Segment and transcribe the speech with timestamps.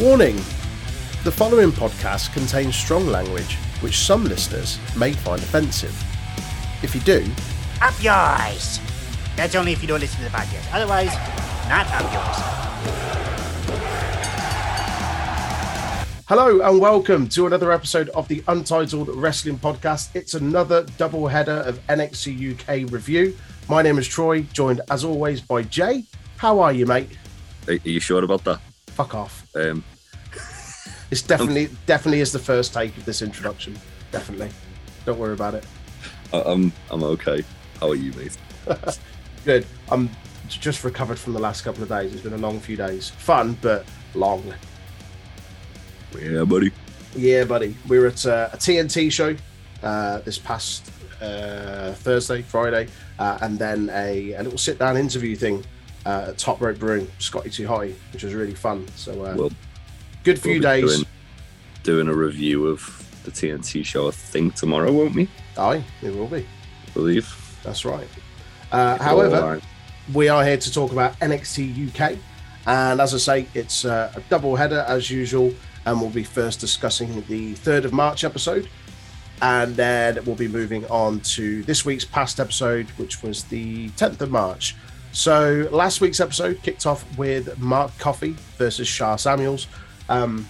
[0.00, 0.34] Warning
[1.22, 5.94] The following podcast contains strong language which some listeners may find offensive.
[6.82, 7.24] If you do,
[7.80, 8.80] Up yours!
[9.36, 10.74] That's only if you don't listen to the podcast.
[10.74, 11.14] Otherwise,
[11.68, 12.36] not up yours.
[16.26, 20.08] hello and welcome to another episode of the Untitled Wrestling Podcast.
[20.16, 23.36] It's another double header of NXT UK review.
[23.68, 26.02] My name is Troy, joined as always by Jay.
[26.38, 27.10] How are you, mate?
[27.68, 28.60] Are, are you sure about that?
[28.94, 29.46] Fuck off.
[29.56, 29.84] Um,
[31.10, 33.78] It's definitely definitely is the first take of this introduction.
[34.10, 34.50] Definitely.
[35.04, 35.64] Don't worry about it.
[36.32, 37.44] I, I'm I'm okay.
[37.78, 38.36] How are you, mate?
[39.44, 39.66] Good.
[39.92, 40.10] I'm
[40.48, 42.12] just recovered from the last couple of days.
[42.12, 43.10] It's been a long few days.
[43.10, 44.42] Fun, but long.
[46.20, 46.72] Yeah, buddy.
[47.14, 47.76] Yeah, buddy.
[47.86, 49.36] We were at uh, a TNT show
[49.82, 52.88] uh, this past uh, Thursday, Friday,
[53.18, 55.64] uh, and then a, a little sit down interview thing
[56.06, 58.86] uh, at Top Rope Brewing, Scotty Too High, which was really fun.
[58.96, 59.52] So, uh, Well,
[60.22, 60.94] good few we'll days.
[60.96, 61.06] Doing,
[61.82, 65.28] doing a review of the TNT show, I think tomorrow, won't we?
[65.56, 66.46] Aye, it will be.
[66.86, 67.58] I believe.
[67.62, 68.08] That's right.
[68.70, 69.60] Uh, however,
[70.12, 72.18] we are here to talk about NXT UK.
[72.66, 75.54] And as I say, it's uh, a double header as usual.
[75.86, 78.68] And we'll be first discussing the 3rd of March episode.
[79.42, 84.20] And then we'll be moving on to this week's past episode, which was the 10th
[84.20, 84.76] of March.
[85.14, 89.68] So last week's episode kicked off with Mark Coffey versus Sha Samuels.
[90.08, 90.46] Um,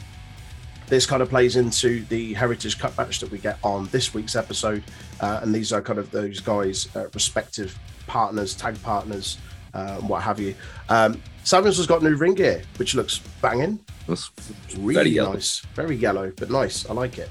[0.87, 4.35] this kind of plays into the Heritage Cup match that we get on this week's
[4.35, 4.83] episode.
[5.20, 9.37] Uh, and these are kind of those guys' uh, respective partners, tag partners,
[9.75, 10.55] uh, what have you.
[10.89, 13.79] Um, Samuels has got new ring gear, which looks banging.
[14.09, 14.31] That's
[14.79, 15.33] Really Very yellow.
[15.35, 15.61] nice.
[15.75, 16.89] Very yellow, but nice.
[16.89, 17.29] I like it.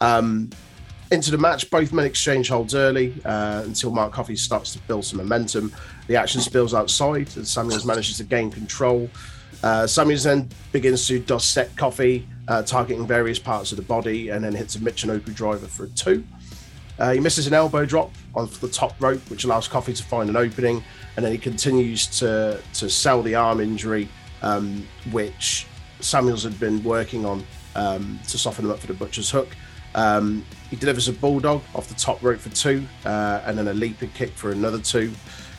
[0.00, 0.50] Um,
[1.10, 5.04] into the match, both men exchange holds early uh, until Mark Coffey starts to build
[5.04, 5.72] some momentum.
[6.08, 9.08] The action spills outside and Samuels manages to gain control.
[9.62, 14.44] Uh, Samuels then begins to dissect Coffey, uh, targeting various parts of the body, and
[14.44, 16.24] then hits a Michinoku driver for a two.
[16.98, 20.28] Uh, he misses an elbow drop off the top rope, which allows Coffey to find
[20.28, 20.82] an opening,
[21.16, 24.08] and then he continues to to sell the arm injury,
[24.42, 25.66] um, which
[26.00, 27.44] Samuels had been working on
[27.76, 29.48] um, to soften him up for the butcher's hook.
[29.94, 33.74] Um, he delivers a bulldog off the top rope for two, uh, and then a
[33.74, 35.12] leaping kick for another two.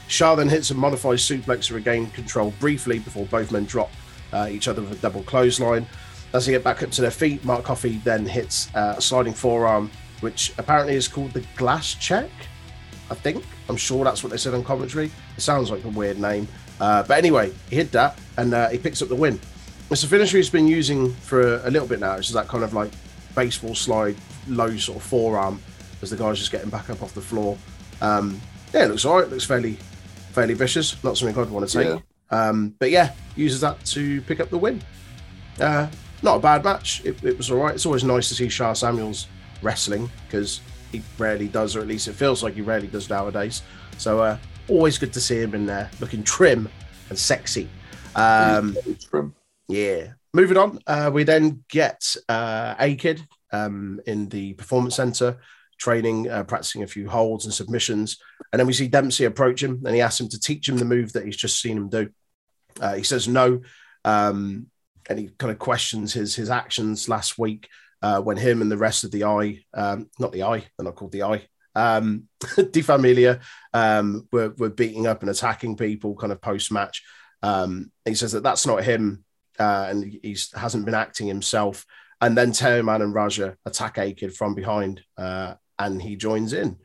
[0.10, 3.92] Sha then hits a modified suplex to regain control briefly before both men drop
[4.34, 5.86] uh, each other with a double clothesline.
[6.34, 9.34] As they get back up to their feet, Mark Coffey then hits uh, a sliding
[9.34, 9.90] forearm,
[10.22, 12.30] which apparently is called the glass check.
[13.12, 13.44] I think.
[13.70, 15.12] I'm sure that's what they said on commentary.
[15.38, 16.48] It sounds like a weird name.
[16.80, 19.40] Uh, but anyway, he hit that and uh, he picks up the win.
[19.92, 22.16] It's a finisher he's been using for a, a little bit now.
[22.16, 22.92] It's that kind of like
[23.36, 24.16] baseball slide,
[24.48, 25.62] low sort of forearm
[26.02, 27.58] as the guy's just getting back up off the floor.
[28.02, 28.40] Um,
[28.74, 29.26] yeah, it looks all right.
[29.26, 29.78] It looks fairly,
[30.32, 31.02] fairly vicious.
[31.04, 31.88] Not something I'd want to take.
[31.88, 32.00] Yeah.
[32.32, 34.82] Um, but yeah, uses that to pick up the win.
[35.60, 35.88] Uh,
[36.22, 37.04] not a bad match.
[37.06, 37.74] It, it was all right.
[37.74, 39.28] It's always nice to see Sha Samuels
[39.62, 43.62] wrestling because he rarely does, or at least it feels like he rarely does nowadays.
[43.98, 46.70] So uh, always good to see him in there, looking trim
[47.10, 47.70] and sexy.
[48.16, 48.78] Um,
[49.10, 49.36] from
[49.68, 50.14] yeah.
[50.34, 55.38] Moving on, uh, we then get uh, A-Kid um, in the performance center
[55.80, 58.18] training, uh, practicing a few holds and submissions.
[58.52, 60.86] And then we see Dempsey approach him and he asks him to teach him the
[60.86, 62.10] move that he's just seen him do.
[62.80, 63.62] Uh, he says no.
[64.06, 64.68] Um,
[65.10, 67.68] and he kind of questions his, his actions last week
[68.02, 70.96] uh, when him and the rest of the eye, um, not the eye, they're not
[70.96, 73.40] called the eye, um, Die Familie
[73.74, 77.04] um, were, were beating up and attacking people kind of post match.
[77.42, 79.24] Um, he says that that's not him
[79.60, 81.86] uh, and he hasn't been acting himself.
[82.22, 86.78] And then Teoman and Raja attack A-Kid from behind, uh, and he joins in.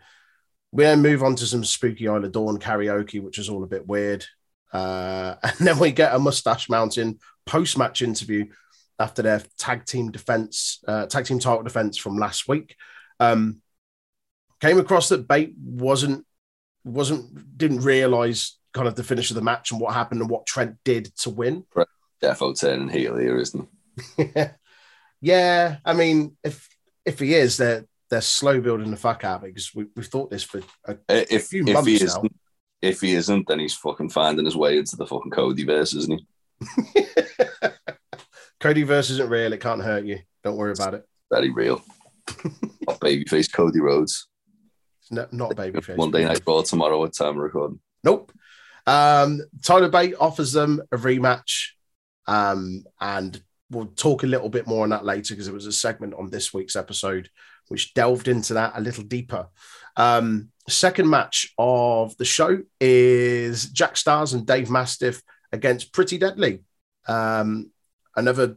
[0.73, 3.87] We then move on to some Spooky Isla Dawn karaoke, which is all a bit
[3.87, 4.25] weird.
[4.73, 8.47] Uh, and then we get a Mustache Mountain post match interview
[8.99, 12.77] after their tag team defense, uh, tag team title defense from last week.
[13.21, 13.61] Um,
[14.61, 16.25] came across that Bate wasn't
[16.85, 20.47] wasn't didn't realize kind of the finish of the match and what happened and what
[20.47, 21.65] Trent did to win.
[22.23, 23.69] defo turning heel here, isn't
[25.21, 26.69] yeah, I mean, if
[27.05, 30.45] if he is, they're they're slow building the fuck out because we, we've thought this
[30.45, 30.93] for a?
[30.93, 32.05] Uh, If few if months he now.
[32.05, 32.37] isn't,
[32.81, 36.21] if he isn't, then he's fucking finding his way into the fucking Cody verse, isn't
[36.21, 37.07] he?
[38.61, 39.53] Cody verse isn't real.
[39.53, 40.21] It can't hurt you.
[40.45, 41.05] Don't worry about it.
[41.33, 41.83] Very real.
[42.87, 44.29] Not babyface Cody Rhodes.
[45.01, 45.97] It's not, babyface.
[45.97, 47.81] Monday Night Raw tomorrow at time recording.
[48.05, 48.31] Nope.
[48.87, 51.71] Um, Tyler Bate offers them a rematch,
[52.29, 55.73] um, and we'll talk a little bit more on that later because it was a
[55.73, 57.29] segment on this week's episode
[57.69, 59.49] which delved into that a little deeper.
[59.97, 65.23] Um, second match of the show is Jack Starz and Dave Mastiff
[65.53, 66.61] against Pretty Deadly.
[67.07, 67.71] Um,
[68.17, 68.57] another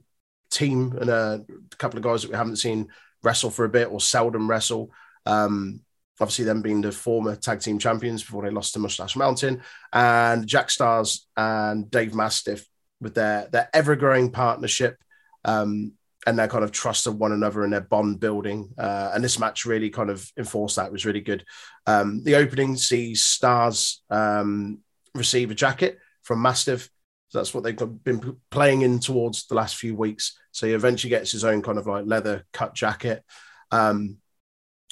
[0.49, 1.45] team and a
[1.77, 2.87] couple of guys that we haven't seen
[3.23, 4.91] wrestle for a bit or seldom wrestle.
[5.25, 5.81] Um,
[6.19, 9.61] obviously, them being the former tag team champions before they lost to Mustache Mountain,
[9.91, 12.65] and Jack Starz and Dave Mastiff
[13.01, 14.97] with their their ever growing partnership.
[15.43, 15.93] Um,
[16.27, 18.69] and their kind of trust of one another and their bond building.
[18.77, 20.87] Uh, and this match really kind of enforced that.
[20.87, 21.45] It was really good.
[21.87, 24.79] Um, the opening sees Starz um,
[25.15, 26.89] receive a jacket from Mastiff.
[27.29, 30.37] So that's what they've been playing in towards the last few weeks.
[30.51, 33.23] So he eventually gets his own kind of like leather cut jacket.
[33.71, 34.17] Um,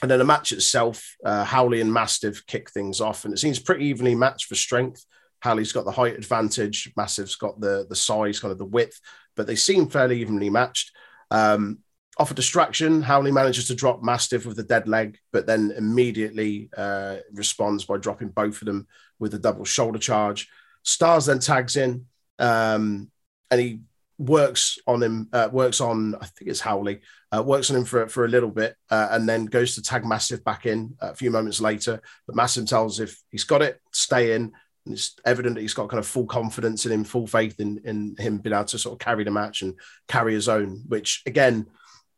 [0.01, 3.59] and then the match itself, uh, Howley and Mastiff kick things off, and it seems
[3.59, 5.05] pretty evenly matched for strength.
[5.39, 8.99] Howley's got the height advantage, Mastiff's got the the size, kind of the width,
[9.35, 10.91] but they seem fairly evenly matched.
[11.35, 11.79] Um,
[12.17, 16.69] off a distraction, Howley manages to drop Mastiff with a dead leg, but then immediately
[16.77, 18.87] uh, responds by dropping both of them
[19.19, 20.47] with a double shoulder charge.
[20.85, 22.05] Starz then tags in,
[22.39, 23.11] um,
[23.51, 23.81] and he
[24.17, 27.01] works on him, uh, works on, I think it's Howley,
[27.35, 30.05] uh, works on him for, for a little bit, uh, and then goes to tag
[30.05, 32.01] Mastiff back in a few moments later.
[32.27, 34.53] But Mastiff tells if he's got it, stay in.
[34.87, 38.15] It's evident that he's got kind of full confidence in him, full faith in, in
[38.17, 39.75] him being able to sort of carry the match and
[40.07, 41.65] carry his own, which again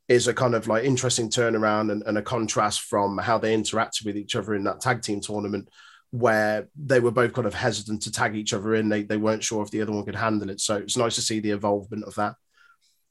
[0.08, 4.06] is a kind of like interesting turnaround and, and a contrast from how they interacted
[4.06, 5.70] with each other in that tag team tournament
[6.12, 8.88] where they were both kind of hesitant to tag each other in.
[8.90, 10.62] They, they weren't sure if the other one could handle it.
[10.62, 12.36] So it's nice to see the involvement of that.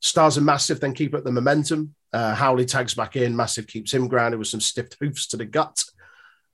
[0.02, 1.94] Starz and Mastiff then keep up the momentum.
[2.12, 3.36] Uh, Howley tags back in.
[3.36, 5.82] Mastiff keeps him grounded with some stiff hoofs to the gut.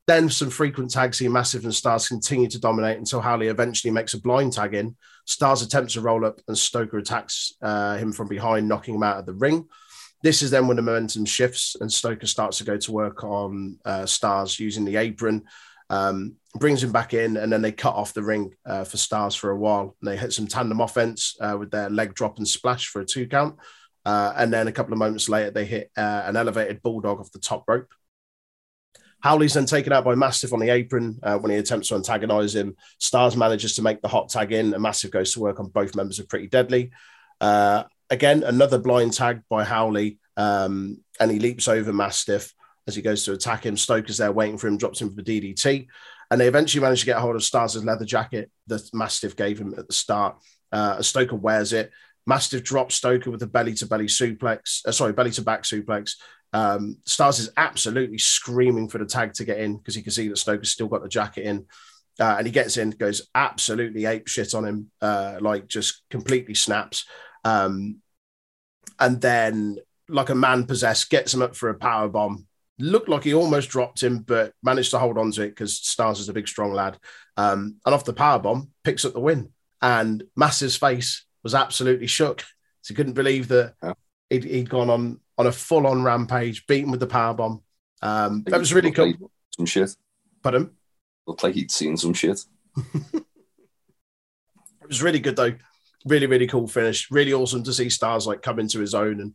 [0.07, 4.15] Then some frequent tags see Mastiff and Starz continue to dominate until Howley eventually makes
[4.15, 4.97] a blind tag in.
[5.29, 9.19] Starz attempts to roll up and Stoker attacks uh, him from behind, knocking him out
[9.19, 9.69] of the ring.
[10.23, 13.79] This is then when the momentum shifts and Stoker starts to go to work on
[13.85, 15.45] uh, Starz using the apron,
[15.91, 19.37] um, brings him back in, and then they cut off the ring uh, for Starz
[19.37, 19.97] for a while.
[20.01, 23.05] And they hit some tandem offense uh, with their leg drop and splash for a
[23.05, 23.57] two count.
[24.05, 27.31] Uh, and then a couple of moments later, they hit uh, an elevated bulldog off
[27.33, 27.93] the top rope.
[29.23, 32.55] Howley's then taken out by Mastiff on the apron uh, when he attempts to antagonize
[32.55, 32.77] him.
[33.01, 35.95] Starz manages to make the hot tag in, and Mastiff goes to work on both
[35.95, 36.91] members of Pretty Deadly.
[37.41, 42.53] Uh, again, another blind tag by Howley, um, and he leaps over Mastiff
[42.89, 43.77] as he goes to attack him.
[43.77, 45.87] Stoker's there waiting for him, drops him for the DDT,
[46.31, 49.75] and they eventually manage to get hold of Starz' leather jacket that Mastiff gave him
[49.79, 50.37] at the start.
[50.73, 51.93] Uh, Stoker wears it.
[52.27, 56.15] Mastiff drops Stoker with a belly to belly suplex, uh, sorry, belly to back suplex.
[56.53, 60.29] Um, Starz is absolutely screaming for the tag to get in because he can see
[60.29, 61.67] that Stoker's still got the jacket in.
[62.21, 66.55] Uh, and he gets in, goes absolutely ape shit on him, uh, like just completely
[66.55, 67.07] snaps.
[67.45, 68.01] Um,
[69.01, 69.79] and then,
[70.09, 72.47] like a man possessed, gets him up for a power bomb.
[72.79, 76.19] Looked like he almost dropped him, but managed to hold on to it because Starz
[76.19, 76.99] is a big, strong lad.
[77.37, 79.53] Um, and off the power bomb, picks up the win.
[79.81, 82.45] And Mastiff's face was absolutely shook.
[82.83, 83.95] So he couldn't believe that yeah.
[84.33, 87.63] He'd, he'd gone on on a full on rampage, beaten with the power bomb.
[88.01, 89.13] Um, that was really cool.
[89.55, 89.95] some shit.
[90.43, 90.71] Pardon?
[91.27, 92.41] Looked like he'd seen some shit.
[92.95, 93.25] it
[94.89, 95.55] was really good though.
[96.07, 97.11] Really, really cool finish.
[97.11, 99.21] Really awesome to see Starz like come into his own.
[99.21, 99.35] And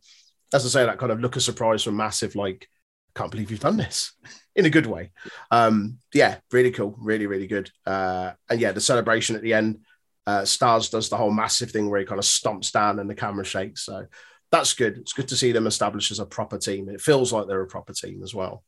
[0.51, 2.67] as I say, that kind of look of surprise from Mastiff, like,
[3.15, 4.13] can't believe you've done this
[4.55, 5.11] in a good way.
[5.51, 6.95] Um, yeah, really cool.
[6.97, 7.69] Really, really good.
[7.85, 9.79] Uh, and yeah, the celebration at the end,
[10.25, 13.15] uh, Starz does the whole Mastiff thing where he kind of stomps down and the
[13.15, 13.85] camera shakes.
[13.85, 14.07] So
[14.51, 14.97] that's good.
[14.97, 16.89] It's good to see them established as a proper team.
[16.89, 18.63] It feels like they're a proper team as well.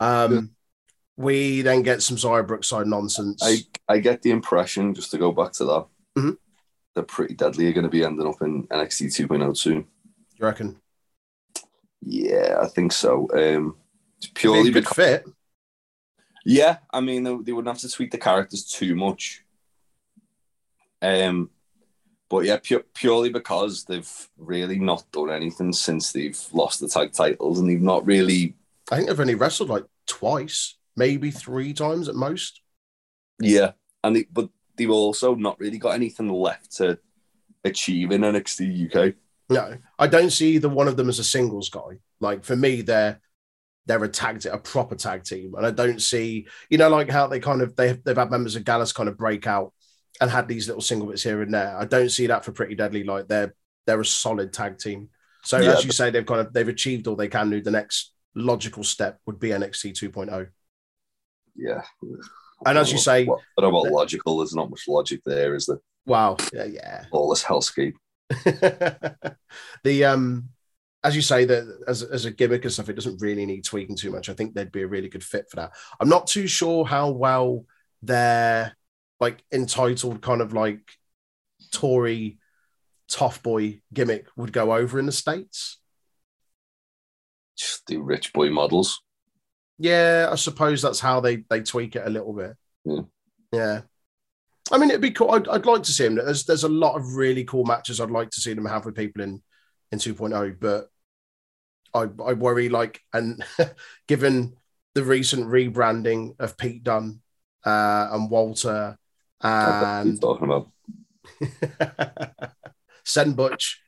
[0.00, 0.50] Um,
[1.16, 3.40] we then get some Xia Brookside nonsense.
[3.42, 3.58] I,
[3.88, 5.86] I get the impression, just to go back to that,
[6.18, 6.30] mm-hmm.
[6.94, 7.68] they're pretty deadly.
[7.68, 9.86] Are going to be ending up in NXT 2.0 soon.
[10.36, 10.80] You reckon?
[12.02, 13.28] Yeah, I think so.
[13.32, 13.76] Um,
[14.18, 15.24] it's purely good because, fit.
[16.44, 19.42] Yeah, I mean they, they wouldn't have to tweak the characters too much.
[21.00, 21.50] Um,
[22.30, 27.12] but yeah, pu- purely because they've really not done anything since they've lost the tag
[27.12, 28.54] titles, and they've not really.
[28.90, 32.60] I think they've only wrestled like twice, maybe three times at most.
[33.40, 36.98] Yeah, and they, but they've also not really got anything left to
[37.64, 39.14] achieve in NXT UK.
[39.50, 41.98] No, I don't see either one of them as a singles guy.
[42.20, 43.20] Like for me, they're
[43.86, 47.26] they're a tag a proper tag team, and I don't see you know like how
[47.26, 49.72] they kind of they they've had members of Gallus kind of break out
[50.20, 51.76] and had these little single bits here and there.
[51.76, 53.04] I don't see that for Pretty Deadly.
[53.04, 53.54] Like they're
[53.86, 55.10] they're a solid tag team.
[55.44, 57.60] So yeah, as you say, they've kind of they've achieved all they can do.
[57.60, 60.48] The next logical step would be NXT 2.0.
[61.56, 61.82] Yeah.
[62.66, 64.38] And as you say, what, what about logical?
[64.38, 65.80] There's not much logic there, is there?
[66.06, 66.36] Wow.
[66.52, 67.04] Yeah, yeah.
[67.10, 67.94] All this hellscape.
[69.84, 70.48] the um
[71.04, 73.96] as you say that as, as a gimmick and stuff, it doesn't really need tweaking
[73.96, 74.30] too much.
[74.30, 75.72] I think they'd be a really good fit for that.
[76.00, 77.66] I'm not too sure how well
[78.02, 78.74] they're
[79.20, 80.80] like entitled kind of like
[81.72, 82.38] Tory
[83.08, 85.78] tough boy gimmick would go over in the states.
[87.56, 89.00] Just the rich boy models.
[89.78, 92.56] Yeah, I suppose that's how they they tweak it a little bit.
[92.84, 93.00] Yeah.
[93.52, 93.80] Yeah.
[94.72, 95.30] I mean, it'd be cool.
[95.30, 96.16] I'd, I'd like to see him.
[96.16, 98.96] There's there's a lot of really cool matches I'd like to see them have with
[98.96, 99.42] people in
[99.92, 100.88] in 2.0, but
[101.92, 103.44] I I worry like and
[104.08, 104.56] given
[104.94, 107.20] the recent rebranding of Pete Dunne
[107.64, 108.96] uh, and Walter
[109.48, 110.68] What he's and talking about.
[113.04, 113.80] Send Butch.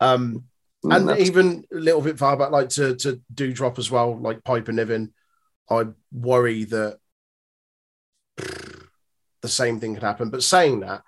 [0.00, 0.44] Um,
[0.82, 3.90] Mm, and that's- even a little bit far back, like to to do drop as
[3.90, 5.12] well, like Piper Niven.
[5.68, 6.96] I worry that
[8.36, 10.30] the same thing could happen.
[10.30, 11.02] But saying that,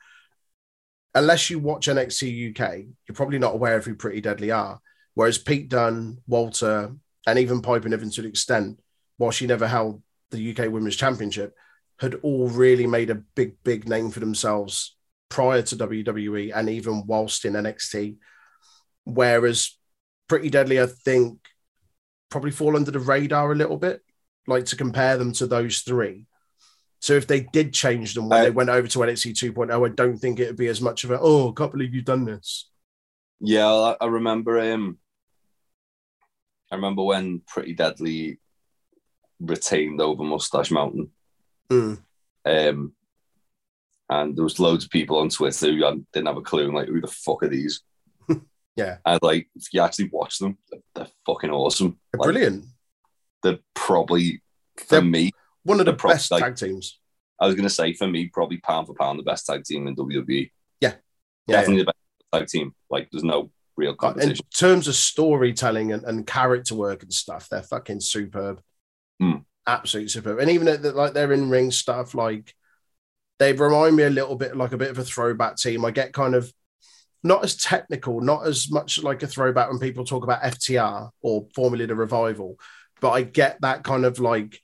[1.14, 4.78] unless you watch NXT UK, you're probably not aware of who Pretty Deadly are.
[5.14, 6.94] Whereas Pete Dunne, Walter,
[7.26, 8.78] and even Piper Niven to an extent,
[9.16, 11.54] while she never held the UK Women's Championship,
[12.02, 14.96] had all really made a big, big name for themselves
[15.28, 18.16] prior to WWE and even whilst in NXT.
[19.04, 19.78] Whereas
[20.28, 21.38] Pretty Deadly, I think,
[22.28, 24.02] probably fall under the radar a little bit,
[24.46, 26.26] like to compare them to those three.
[27.00, 29.86] So if they did change them when I- they uh, went over to NXT 2.0,
[29.90, 32.04] I don't think it would be as much of a, oh, I can't believe you've
[32.04, 32.68] done this.
[33.40, 34.98] Yeah, I, I remember him.
[36.70, 38.40] I remember when Pretty Deadly
[39.40, 41.10] retained over Mustache Mountain.
[41.70, 42.02] Mm.
[42.44, 42.92] Um,
[44.10, 46.88] and there was loads of people on Twitter who didn't have a clue, and like,
[46.88, 47.82] who the fuck are these?
[48.74, 48.96] Yeah.
[49.04, 51.98] And like, if you actually watch them, they're, they're fucking awesome.
[52.10, 52.64] They're Like, brilliant.
[53.42, 54.40] They're probably
[54.78, 55.30] for They're- me.
[55.64, 56.98] One of the best like- tag teams.
[57.38, 59.94] I was gonna say for me, probably pound for pound, the best tag team in
[59.96, 60.50] WWE.
[60.80, 60.94] Yeah,
[61.46, 61.96] definitely the best
[62.32, 62.74] tag team.
[62.88, 67.48] Like, there's no real Like, in terms of storytelling and, and character work and stuff,
[67.50, 68.62] they're fucking superb.
[69.20, 69.38] Hmm.
[69.66, 70.38] Absolutely superb.
[70.40, 72.54] And even at the, like their in ring stuff, like
[73.38, 75.84] they remind me a little bit like a bit of a throwback team.
[75.84, 76.52] I get kind of
[77.22, 81.46] not as technical, not as much like a throwback when people talk about FTR or
[81.54, 82.56] Formula the Revival,
[83.00, 84.60] but I get that kind of like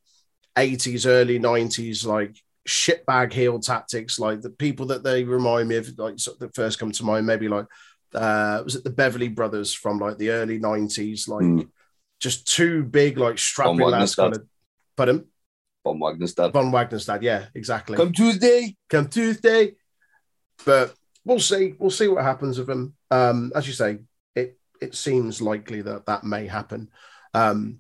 [0.56, 2.36] 80s, early 90s, like
[2.66, 6.54] shitbag heel tactics, like the people that they remind me of, like sort of that
[6.54, 7.66] first come to mind, maybe like
[8.14, 11.60] uh was it the Beverly Brothers from like the early 90s, like Hmm.
[12.20, 14.44] just two big, like strapping lads kind of
[14.98, 15.24] pardon?
[15.84, 16.52] Von Wagner's dad.
[16.52, 17.96] Von Wagner's dad, yeah, exactly.
[17.96, 18.76] Come Tuesday.
[18.90, 19.76] Come Tuesday.
[20.66, 21.74] But we'll see.
[21.78, 22.94] We'll see what happens with him.
[23.10, 24.00] Um, as you say,
[24.34, 26.90] it it seems likely that that may happen.
[27.32, 27.78] Um,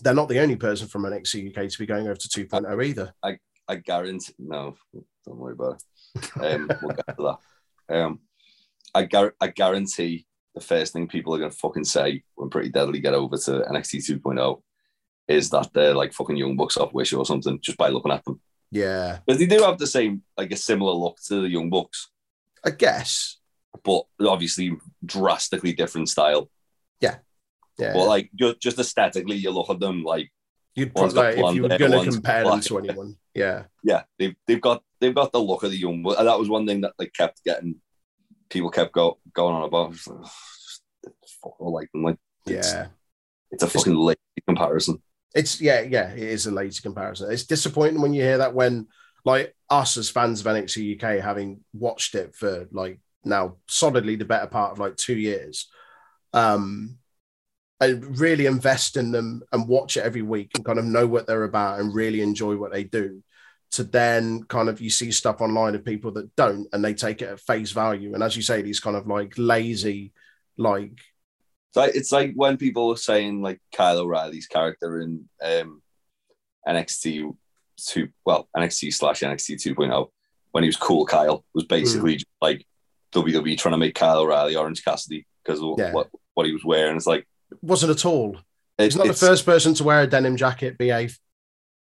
[0.00, 3.14] they're not the only person from NXT UK to be going over to 2.0 either.
[3.22, 4.34] I I guarantee.
[4.38, 4.76] No,
[5.24, 5.82] don't worry about
[6.14, 6.30] it.
[6.36, 7.36] Um, we'll get to
[7.88, 7.96] that.
[7.96, 8.20] Um,
[8.94, 12.68] I, gar- I guarantee the first thing people are going to fucking say when Pretty
[12.68, 14.62] Deadly get over to NXT 2.0
[15.28, 18.24] is that they're like fucking Young Bucks off Wish or something just by looking at
[18.24, 18.40] them.
[18.70, 22.10] Yeah, Because they do have the same, like a similar look to the Young Bucks,
[22.64, 23.38] I guess.
[23.82, 26.50] but obviously drastically different style.
[27.00, 27.16] Yeah,
[27.78, 27.92] yeah.
[27.92, 30.30] But like just, just aesthetically, you look at them like
[30.74, 33.16] you'd probably like, if you were going to compare them to anyone.
[33.34, 36.02] Yeah, yeah, they've they've got they've got the look of the young.
[36.02, 36.18] Bucks.
[36.18, 37.76] And that was one thing that like kept getting
[38.48, 39.94] people kept go, going on about.
[41.44, 42.02] Like, like them.
[42.02, 42.16] Like
[42.46, 42.86] it's, yeah.
[43.50, 45.02] it's a fucking late comparison.
[45.34, 46.12] It's yeah, yeah.
[46.12, 47.30] It is a later comparison.
[47.32, 48.86] It's disappointing when you hear that when
[49.24, 54.24] like us as fans of NXT UK, having watched it for like now solidly the
[54.24, 55.68] better part of like two years,
[56.32, 56.98] um,
[57.80, 61.26] and really invest in them and watch it every week and kind of know what
[61.26, 63.22] they're about and really enjoy what they do.
[63.72, 67.22] To then kind of you see stuff online of people that don't and they take
[67.22, 68.14] it at face value.
[68.14, 70.12] And as you say, these kind of like lazy,
[70.56, 71.00] like
[71.74, 75.82] It's like it's like when people were saying like Kyle O'Reilly's character in um,
[76.66, 77.36] NXT
[77.76, 80.08] two, well NXT slash NXT 2.0
[80.52, 81.04] when he was cool.
[81.04, 82.64] Kyle was basically just like
[83.12, 85.92] WWE trying to make Kyle O'Reilly Orange Cassidy because of Yeah.
[85.92, 86.96] what what he was wearing.
[86.96, 87.26] It's like
[87.62, 88.36] wasn't at all.
[88.78, 90.78] it- He's not the first person to wear a denim jacket.
[90.78, 91.18] Behave.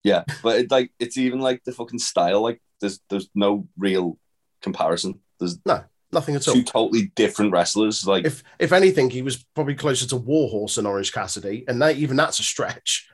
[0.04, 2.40] Yeah, but it, like it's even like the fucking style.
[2.42, 4.18] Like there's there's no real
[4.62, 5.20] comparison.
[5.38, 5.58] There's
[6.12, 6.54] Nothing at all.
[6.54, 8.06] two totally different wrestlers.
[8.06, 11.96] Like If if anything, he was probably closer to Warhorse than Orange Cassidy, and that,
[11.96, 13.08] even that's a stretch.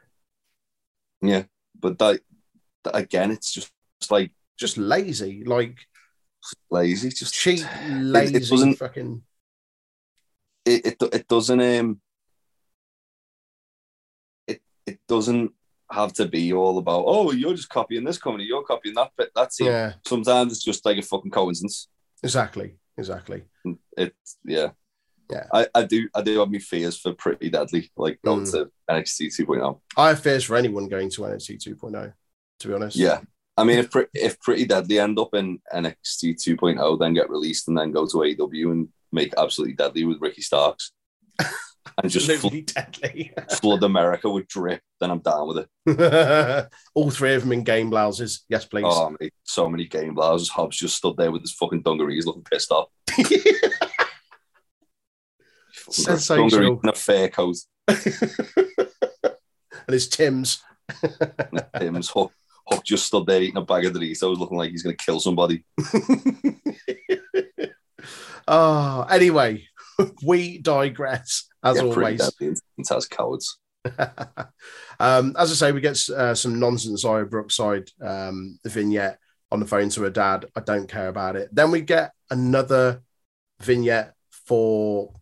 [1.22, 1.44] yeah,
[1.78, 2.20] but that,
[2.84, 5.76] that again, it's just it's like Just lazy, like
[6.70, 7.10] lazy.
[7.10, 9.22] Just cheap, lazy, It doesn't- fucking.
[10.66, 12.00] it, it it doesn't um
[14.46, 15.52] it it doesn't
[15.90, 19.30] have to be all about oh you're just copying this company you're copying that bit
[19.34, 21.88] that's it Yeah, sometimes it's just like a fucking coincidence
[22.22, 23.44] exactly, exactly.
[23.96, 24.70] it's yeah
[25.30, 25.46] Yeah.
[25.52, 28.50] I, I do I do have my fears for pretty deadly like going Mm.
[28.52, 31.94] to NXT 2.0 I have fears for anyone going to NXT 2.0.
[32.08, 32.12] oh,
[32.60, 33.20] To be honest, yeah
[33.56, 37.76] I mean if if pretty deadly end up in NXT 2.0 then get released and
[37.78, 40.92] then go to AEW and make absolutely deadly with Ricky Starks,
[41.96, 43.32] and just Absolutely deadly.
[43.60, 46.68] flood America with drip, then I'm down with it.
[46.94, 48.44] All three of them in game blouses.
[48.48, 48.84] Yes, please.
[48.86, 50.48] Oh, mate, so many game blouses.
[50.48, 52.88] Hobbs just stood there with his fucking dungarees looking pissed off.
[55.90, 56.48] Sensational.
[56.48, 57.56] Dungarees and a fair coat.
[57.88, 57.98] and
[59.88, 60.62] it's Tim's.
[61.78, 62.32] Tim's Hook,
[62.66, 65.20] Hook just stood there eating a bag of Doritos looking like he's going to kill
[65.20, 65.64] somebody.
[68.48, 69.66] oh, anyway,
[70.22, 72.18] we digress as yeah, always.
[72.18, 73.58] deadly and as cowards.
[75.00, 79.18] um, as I say, we get uh, some nonsense Ira Brookside um, vignette
[79.50, 80.46] on the phone to her dad.
[80.54, 81.48] I don't care about it.
[81.52, 83.02] Then we get another
[83.60, 85.12] vignette for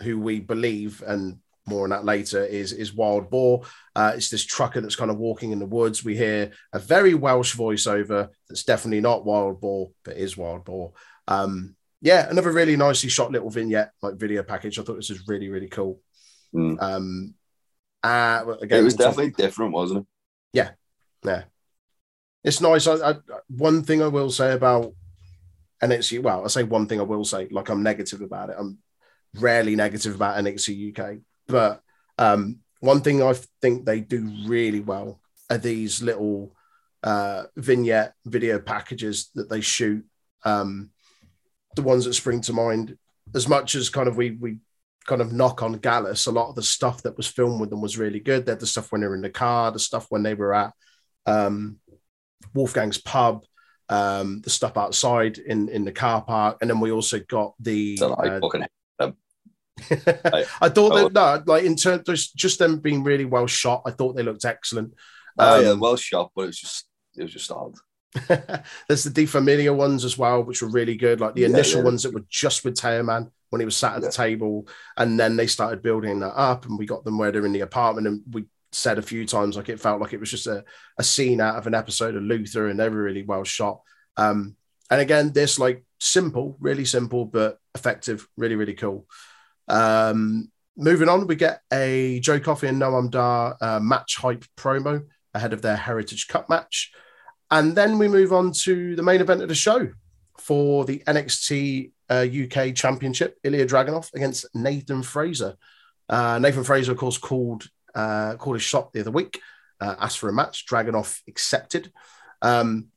[0.00, 3.62] who we believe, and more on that later, is is Wild Boar.
[3.94, 6.04] Uh, it's this trucker that's kind of walking in the woods.
[6.04, 10.92] We hear a very Welsh voiceover that's definitely not Wild Boar, but is Wild Boar.
[11.28, 11.74] Um,
[12.06, 14.78] yeah, another really nicely shot little vignette, like video package.
[14.78, 16.00] I thought this was really, really cool.
[16.54, 16.80] Mm.
[16.80, 17.34] Um,
[18.00, 20.06] uh, again, It was definitely different, wasn't it?
[20.52, 20.70] Yeah,
[21.24, 21.42] yeah.
[22.44, 22.86] It's nice.
[22.86, 23.14] I, I,
[23.48, 24.94] one thing I will say about
[25.82, 28.56] NXT, well, I say one thing I will say, like I'm negative about it.
[28.56, 28.78] I'm
[29.40, 31.82] rarely negative about NXT UK, but
[32.18, 35.20] um, one thing I think they do really well
[35.50, 36.54] are these little
[37.02, 40.04] uh, vignette video packages that they shoot.
[40.44, 40.90] Um,
[41.76, 42.96] the ones that spring to mind,
[43.34, 44.58] as much as kind of we we
[45.06, 47.80] kind of knock on Gallus, a lot of the stuff that was filmed with them
[47.80, 48.44] was really good.
[48.44, 50.52] They had the stuff when they were in the car, the stuff when they were
[50.52, 50.72] at
[51.26, 51.78] um,
[52.54, 53.44] Wolfgang's pub,
[53.88, 57.96] um, the stuff outside in in the car park, and then we also got the.
[57.96, 58.12] So
[58.98, 59.10] uh,
[60.60, 61.08] I thought Oh.
[61.10, 63.82] that no, like in terms just just them being really well shot.
[63.84, 64.94] I thought they looked excellent.
[65.38, 67.74] oh, yeah, Um, well shot, but it was just it was just odd.
[68.88, 71.20] There's the Die Familie ones as well, which were really good.
[71.20, 71.84] Like the Yeah, initial yeah.
[71.84, 74.08] ones that were just with Teoman when he was sat at Yeah.
[74.08, 77.46] the table, and then they started building that up, and we got them where they're
[77.46, 80.30] in the apartment, and we said a few times like it felt like it was
[80.30, 80.64] just a,
[80.98, 83.80] a scene out of an episode of Luther, and they were really well shot.
[84.16, 84.56] Um,
[84.90, 89.06] and again, this like simple, really simple but effective, really really cool.
[89.68, 95.04] Um, moving on, we get a Joe Coffey and Noam Dar uh, match hype promo
[95.34, 96.92] ahead of their Heritage Cup match.
[97.50, 99.88] And then we move on to the main event of the show
[100.38, 105.56] for the NXT uh, UK Championship, Ilya Dragunov against Nathan Frazer.
[106.08, 109.40] Uh, Nathan Frazer, of course, called uh, called his shot the other week,
[109.80, 110.66] uh, asked for a match.
[110.66, 111.92] Dragunov accepted.
[112.42, 112.88] Um,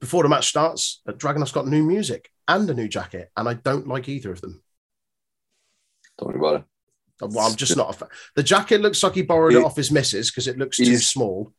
[0.00, 3.54] before the match starts, uh, Dragunov's got new music and a new jacket, and I
[3.54, 4.62] don't like either of them.
[6.18, 6.66] Don't worry about it.
[7.34, 8.08] Well, I'm just not a fan.
[8.34, 10.96] The jacket looks like he borrowed it He- off his missus because it looks too
[10.98, 11.52] small.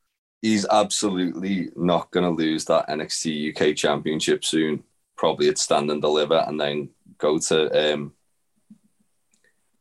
[0.44, 4.84] He's absolutely not going to lose that NXT UK Championship soon.
[5.16, 8.14] Probably at Stand and Deliver, and then go to um,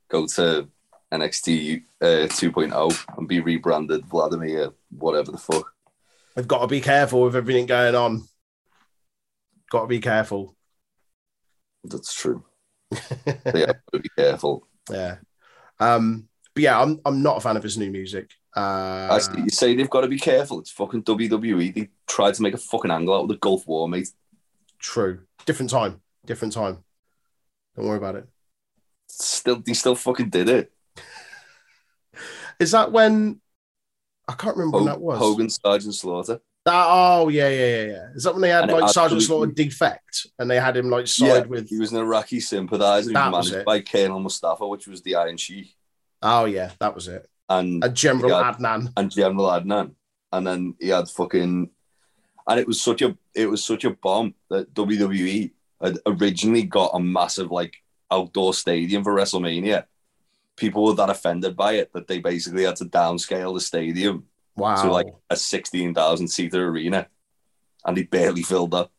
[0.09, 0.69] go to
[1.13, 5.75] NXT uh, 2.0 and be rebranded Vladimir, whatever the fuck.
[6.37, 8.23] They've got to be careful with everything going on.
[9.69, 10.57] Got to be careful.
[11.83, 12.45] That's true.
[13.45, 14.69] They have to be careful.
[14.89, 15.17] Yeah.
[15.81, 18.31] Um, but yeah, I'm I'm not a fan of his new music.
[18.57, 20.61] Uh, I see, you say they've got to be careful.
[20.61, 21.75] It's fucking WWE.
[21.75, 24.09] They tried to make a fucking angle out of the Gulf War, mate.
[24.79, 25.21] true.
[25.47, 26.01] Different time.
[26.27, 26.85] Different time.
[27.77, 28.29] Don't worry about it.
[29.09, 30.73] Still, they still fucking did it.
[32.61, 33.41] Is that when
[34.29, 35.19] I can't remember when that was?
[35.19, 36.41] Hogan, Sergeant Slaughter.
[36.65, 38.07] That, oh yeah, yeah, yeah, yeah.
[38.15, 41.09] Is that when they had And like Sergeant Slaughter defect and they had him like
[41.09, 41.69] side Yeah, with?
[41.69, 43.13] he was an Iraqi sympathizer.
[43.13, 43.67] That was was managed it.
[43.67, 45.75] by Colonel Mustafa, which was the Iron Sheik,
[46.23, 47.29] Oh yeah, that was it.
[47.49, 48.53] And And General Yeah.
[48.53, 48.93] Adnan.
[48.97, 49.95] and General Adnan,
[50.33, 51.71] and then he had fucking,
[52.49, 56.91] and it was such a it was such a bomb that WWE had originally got
[56.95, 57.77] a massive like
[58.11, 59.85] outdoor stadium for WrestleMania.
[60.57, 64.83] People were that offended by it that they basically had to downscale the stadium Wow.
[64.83, 67.09] to like a sixteen thousand seater arena,
[67.87, 68.93] and he barely filled up.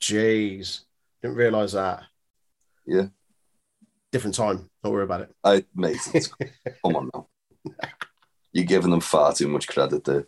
[0.00, 0.80] Jeez,
[1.22, 2.02] didn't realize that.
[2.86, 3.06] Yeah.
[4.10, 4.70] Different time.
[4.82, 5.34] Don't worry about it.
[5.44, 5.98] I mate,
[6.82, 7.27] come on now,
[8.58, 10.26] you're giving them far too much credit there.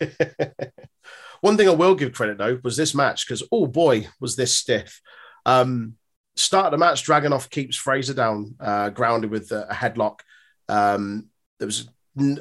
[1.40, 4.52] One thing I will give credit though was this match because oh boy was this
[4.52, 5.00] stiff.
[5.44, 5.94] Um,
[6.34, 10.20] start of the match, Dragunov keeps Frazer down, uh, grounded with a headlock.
[10.68, 11.28] Um,
[11.58, 11.88] there was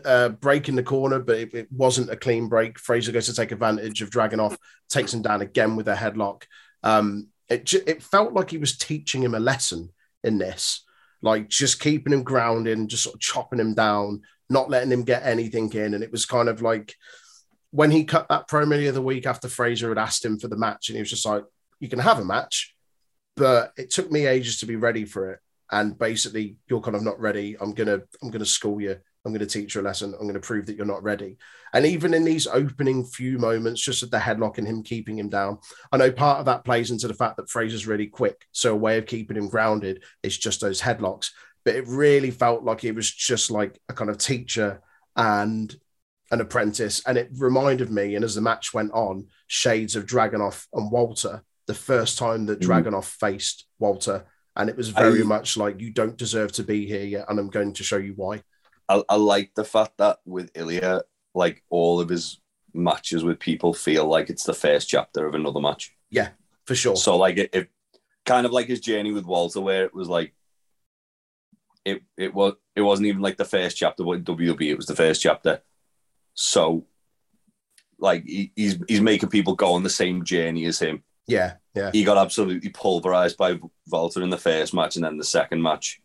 [0.06, 2.80] a break in the corner, but it, it wasn't a clean break.
[2.80, 4.58] Frazer goes to take advantage of Dragunov,
[4.89, 6.44] takes him down again with a headlock.
[6.82, 9.89] Um, it it felt like he was teaching him a lesson
[10.24, 10.84] in this,
[11.22, 15.03] like just keeping him grounded and just sort of chopping him down, not letting him
[15.03, 15.93] get anything in.
[15.93, 16.95] And it was kind of like
[17.71, 20.58] when he cut that promo the other week after Frazer had asked him for the
[20.58, 21.43] match, and he was just like,
[21.79, 22.75] "You can have a match,
[23.36, 25.39] but it took me ages to be ready for it.
[25.71, 27.58] And basically, you're kind of not ready.
[27.60, 28.97] I'm gonna I'm gonna school you.
[29.25, 30.13] I'm to teach you a lesson.
[30.19, 31.38] I'm to prove that you're not ready.
[31.73, 35.29] And even in these opening few moments, just at the headlock and him keeping him
[35.29, 35.58] down,
[35.91, 38.45] I know part of that plays into the fact that Frazer's really quick.
[38.51, 41.31] So a way of keeping him grounded is just those headlocks.
[41.65, 44.82] But it really felt like it was just like a kind of teacher
[45.15, 45.75] and
[46.32, 47.01] an apprentice.
[47.06, 51.43] And it reminded me, and as the match went on, shades of Dragunov and Walter,
[51.65, 52.67] the first time that mm.
[52.67, 54.25] Dragunov faced Walter.
[54.56, 57.25] And it was very I, much like, you don't deserve to be here yet.
[57.28, 58.43] And I'm going to show you why.
[58.88, 61.01] I, I like the fact that with Ilya,
[61.34, 62.39] like all of his
[62.73, 65.91] matches with people feel like it's the first chapter of another match.
[66.12, 66.30] Yeah,
[66.65, 66.95] for sure.
[66.95, 67.69] So like it, it
[68.25, 70.34] kind of like his journey with Walter, where it was like
[71.86, 74.88] it it was it wasn't even like the first chapter, but in WWE it was
[74.88, 75.62] the first chapter.
[76.34, 76.86] So
[78.00, 81.04] like he, he's he's making people go on the same journey as him.
[81.28, 81.91] Yeah, yeah.
[81.91, 86.02] He got absolutely pulverized by Walter in the first match, and then the second match,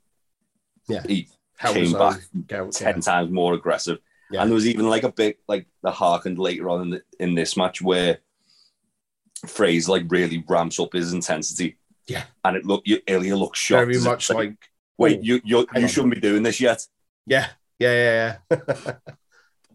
[0.88, 1.28] yeah, he
[1.60, 2.92] came back ten yeah.
[2.92, 3.98] times more aggressive.
[4.30, 4.42] Yeah.
[4.42, 7.34] And there was even like a bit like the harkened later on in, the, in
[7.34, 8.18] this match where
[9.46, 11.78] Frazer like really ramps up his intensity.
[12.06, 12.24] Yeah.
[12.44, 13.86] And it look you Ilya looks shocked.
[13.86, 14.69] Very much like, like
[15.00, 16.86] wait, you you you shouldn't be doing this yet.
[17.26, 17.48] Yeah.
[17.78, 18.94] Yeah, yeah, yeah.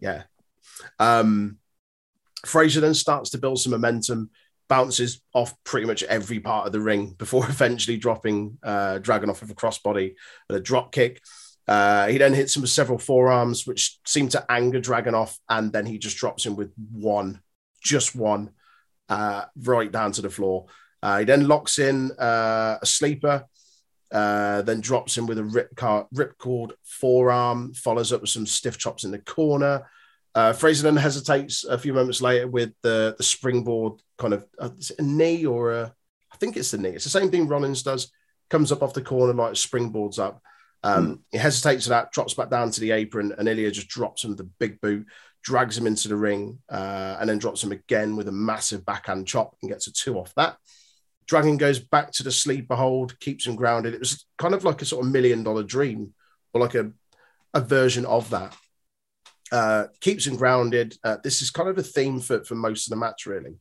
[0.00, 0.22] yeah.
[0.98, 1.58] Um
[2.46, 4.30] Frazer then starts to build some momentum,
[4.68, 9.50] bounces off pretty much every part of the ring before eventually dropping uh Dragunov with
[9.50, 10.14] a crossbody
[10.48, 11.20] and a drop kick.
[11.68, 15.84] Uh, he then hits him with several forearms, which seem to anger Dragunov, and then
[15.84, 17.40] he just drops him with one,
[17.82, 18.50] just one,
[19.08, 20.66] uh, right down to the floor.
[21.02, 23.46] Uh, he then locks in uh, a sleeper,
[24.12, 29.04] uh, then drops him with a rip ripcord forearm, follows up with some stiff chops
[29.04, 29.88] in the corner.
[30.34, 34.70] Uh, Frazer then hesitates a few moments later with the, the springboard kind of a
[35.00, 35.94] knee or a,
[36.30, 36.90] I think it's the knee.
[36.90, 38.12] It's the same thing Rollins does.
[38.50, 40.42] Comes up off the corner like springboards up.
[40.82, 41.20] Um, mm.
[41.32, 44.30] He hesitates to that, drops back down to the apron, and Ilya just drops him
[44.30, 45.06] with a big boot,
[45.42, 49.26] drags him into the ring, uh, and then drops him again with a massive backhand
[49.26, 50.58] chop and gets a two off that.
[51.26, 53.94] Dragon goes back to the sleeper hold, keeps him grounded.
[53.94, 56.14] It was kind of like a sort of million dollar dream,
[56.52, 56.92] or like a,
[57.54, 58.56] a version of that.
[59.52, 60.96] Uh, keeps him grounded.
[61.04, 63.56] Uh, this is kind of a theme for, for most of the match, really.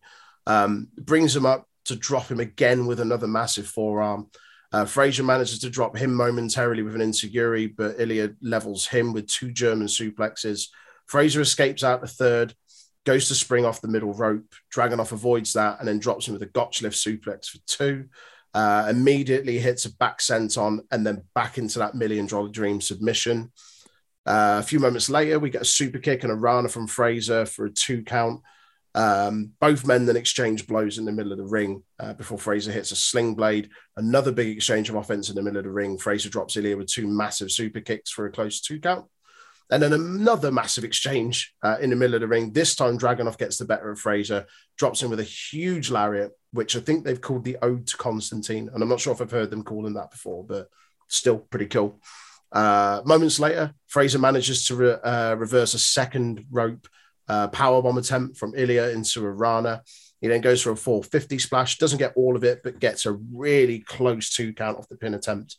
[0.47, 4.30] Um, brings him up to drop him again with another massive forearm.
[4.71, 9.28] Uh, Frazer manages to drop him momentarily with an enzuigiri, but Ilya levels him with
[9.28, 10.67] two German suplexes.
[11.06, 12.54] Frazer escapes out the third,
[13.05, 14.53] goes to spring off the middle rope.
[14.73, 18.05] Dragunov avoids that and then drops him with a gotch lift suplex for two.
[18.53, 23.51] Uh, immediately hits a back senton and then back into that million dollar dream submission.
[24.25, 27.45] Uh, a few moments later, we get a super kick and a Rana from Frazer
[27.45, 28.41] for a two count.
[28.95, 32.71] Um, both men then exchange blows in the middle of the ring uh, before Frazer
[32.71, 33.69] hits a sling blade.
[33.97, 35.97] Another big exchange of offense in the middle of the ring.
[35.97, 39.05] Frazer drops Ilya with two massive super kicks for a close two count.
[39.71, 42.51] And then another massive exchange uh, in the middle of the ring.
[42.51, 44.45] This time, Dragunov gets the better of Frazer,
[44.78, 48.69] drops him with a huge lariat, which I think they've called the Ode to Constantine.
[48.71, 50.69] And I'm not sure if I've heard them calling that before, but
[51.08, 51.99] still pretty cool.
[52.51, 56.88] Uh, moments later, Frazer manages to re- uh, reverse a second rope
[57.28, 59.82] uh, power bomb attempt from Ilya into a Rana.
[60.21, 63.13] He then goes for a 450 splash, doesn't get all of it, but gets a
[63.13, 65.58] really close two count off the pin attempt.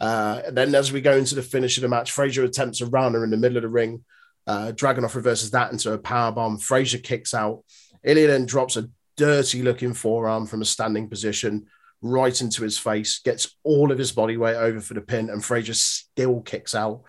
[0.00, 3.22] Uh, then as we go into the finish of the match, Frazer attempts a Rana
[3.22, 4.04] in the middle of the ring.
[4.46, 6.58] Uh, Dragunov reverses that into a power bomb.
[6.58, 7.64] Frazer kicks out.
[8.04, 11.66] Ilya then drops a dirty looking forearm from a standing position
[12.00, 15.44] right into his face, gets all of his body weight over for the pin, and
[15.44, 17.02] Frazer still kicks out.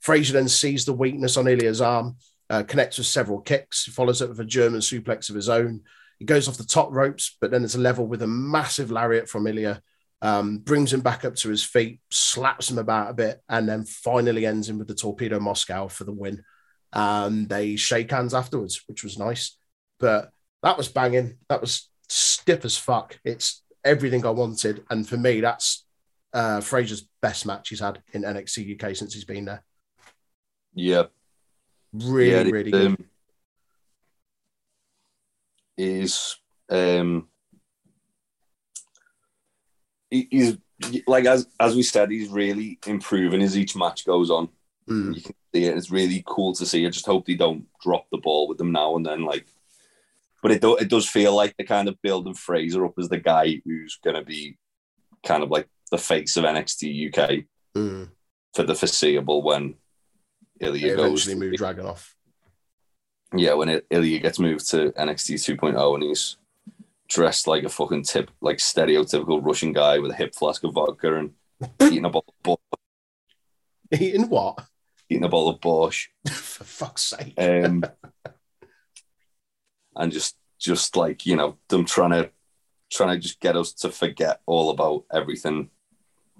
[0.00, 2.16] Frazer then sees the weakness on Ilya's arm,
[2.48, 5.82] uh, connects with several kicks, follows up with a German suplex of his own.
[6.18, 9.46] He goes off the top ropes, but then it's level with a massive lariat from
[9.46, 9.82] Ilya,
[10.22, 13.84] um, brings him back up to his feet, slaps him about a bit, and then
[13.84, 16.42] finally ends him with the Torpedo Moscow for the win.
[16.92, 19.56] And they shake hands afterwards, which was nice.
[20.00, 20.30] But
[20.62, 21.36] that was banging.
[21.48, 23.18] That was stiff as fuck.
[23.24, 24.84] It's everything I wanted.
[24.90, 25.84] And for me, that's
[26.32, 29.62] uh, Frazer's best match he's had in NXT UK since he's been there.
[30.74, 31.04] Yeah,
[31.92, 32.86] Really, yeah, really good.
[32.86, 33.04] Um,
[35.76, 36.36] is
[36.68, 37.28] um,
[40.10, 40.56] he, he's
[41.06, 44.48] like as as we said, he's really improving as each match goes on.
[44.88, 45.14] Mm.
[45.14, 45.76] You can see it.
[45.76, 46.86] It's really cool to see.
[46.86, 49.24] I just hope they don't drop the ball with them now and then.
[49.24, 49.46] Like,
[50.42, 53.18] but it do, it does feel like they're kind of building Frazer up as the
[53.18, 54.56] guy who's going to be
[55.24, 57.44] kind of like the face of NXT UK
[57.76, 58.08] mm.
[58.54, 59.74] for the foreseeable when
[60.60, 62.06] Ilya they eventually move Dragunov.
[63.34, 66.38] Yeah, when Ilya gets moved to NXT 2.0 and he's
[67.08, 71.16] dressed like a fucking tip, like stereotypical Russian guy with a hip flask of vodka
[71.16, 71.30] and
[71.82, 72.60] eating a bottle of Bo-
[73.92, 74.66] Eating what?
[75.08, 77.34] eating a bottle of Borscht, For fuck's sake.
[77.38, 77.82] um,
[79.96, 82.30] and just just like you know them trying to
[82.90, 85.70] trying to just get us to forget all about everything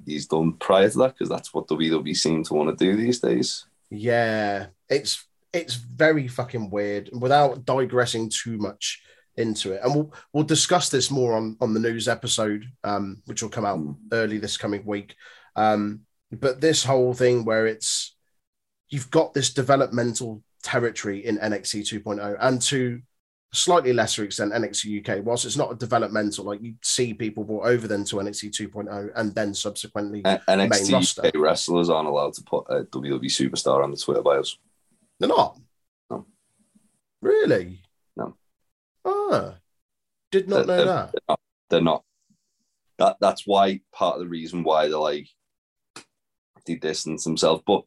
[0.07, 3.21] he's done prior to that because that's what WWE seem to want to do these
[3.21, 3.67] days.
[3.91, 7.11] Yeah, it's it's very fucking weird.
[7.13, 9.03] Without digressing too much
[9.38, 13.42] into it, and we'll we'll discuss this more on on the news episode, um, which
[13.42, 13.96] will come out Mm.
[14.12, 15.14] early this coming week.
[15.57, 18.14] Um, but this whole thing where it's
[18.90, 23.01] you've got this developmental territory in NXT 2.0 and to
[23.53, 27.44] a slightly lesser extent NXT UK, whilst it's not a developmental, like you see people
[27.44, 31.27] brought over then to NXT 2.0 and then subsequently NXT.
[31.27, 34.59] UK wrestlers aren't allowed to put a WWE superstar on the Twitter bios.
[35.18, 35.59] They're not.
[36.11, 36.27] No.
[37.22, 37.81] Really?
[39.09, 39.55] Ah,
[40.31, 41.12] did not know They're- that.
[41.12, 41.40] They're not.
[41.71, 42.05] They're not.
[42.99, 45.29] That that's why part of the reason why they're like
[46.66, 47.62] they distance themselves.
[47.66, 47.83] But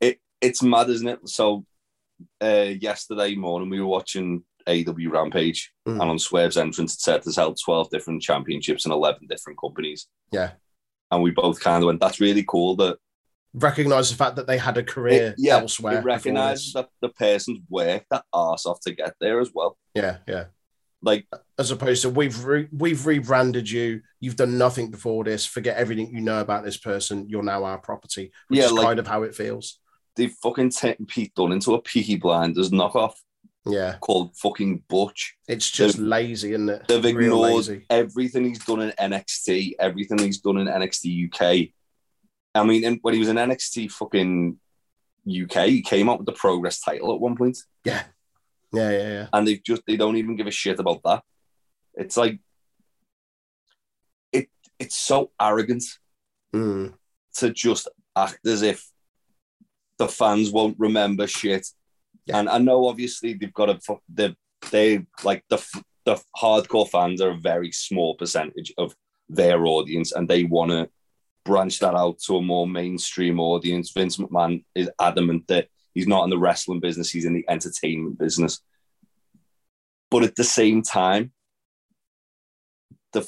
[0.00, 1.28] it it's mad, isn't it?
[1.28, 1.64] So
[2.42, 6.00] uh, yesterday morning we were watching AEW Rampage, Mm.
[6.00, 10.06] and on Swerve's entrance it said there's held twelve different championships in eleven different companies.
[10.32, 10.52] Yeah.
[11.10, 12.98] And we both kind of went, "That's really cool." That
[13.56, 15.98] Recognize the fact that they had a career it, yeah, elsewhere.
[16.00, 19.76] it recognises that the person's worked that ass off to get there as well.
[19.94, 20.44] Yeah, yeah.
[21.02, 21.26] Like
[21.58, 24.02] As opposed to we've re- we've rebranded you.
[24.20, 25.46] You've done nothing before this.
[25.46, 27.28] Forget everything you know about this person.
[27.28, 28.30] You're now our property.
[28.48, 29.78] Which Yeah, is like- kind of how it feels.
[30.16, 33.12] they fucking taken Pete Dunne into a Peaky Blinders knockoff
[33.66, 35.36] Yeah, called fucking Butch.
[35.46, 36.88] it's just lazy, isn't it?
[36.88, 37.86] They've Real ignored lazy.
[37.90, 41.72] everything he's done in NXT, everything he's done in NXT UK.
[42.60, 44.58] I mean, when he was in NXT fucking
[45.28, 48.04] UK, he came out with the Progress title at one point, Yeah,
[48.72, 49.26] yeah, yeah, yeah.
[49.32, 51.22] and they just they don't even give a shit about that.
[51.94, 52.38] It's like
[54.32, 55.84] it it's so arrogant
[56.54, 56.94] Mm.
[57.34, 58.88] to just act as if
[59.98, 61.66] the fans won't remember shit.
[62.24, 62.38] Yeah.
[62.38, 64.34] And I know obviously they've got a they
[64.70, 65.58] they like the
[66.04, 68.94] the hardcore fans are a very small percentage of
[69.28, 70.88] their audience, and they want to
[71.46, 73.92] branch that out to a more mainstream audience.
[73.92, 78.18] Vince McMahon is adamant that he's not in the wrestling business; he's in the entertainment
[78.18, 78.60] business.
[80.10, 81.32] But at the same time,
[83.12, 83.26] the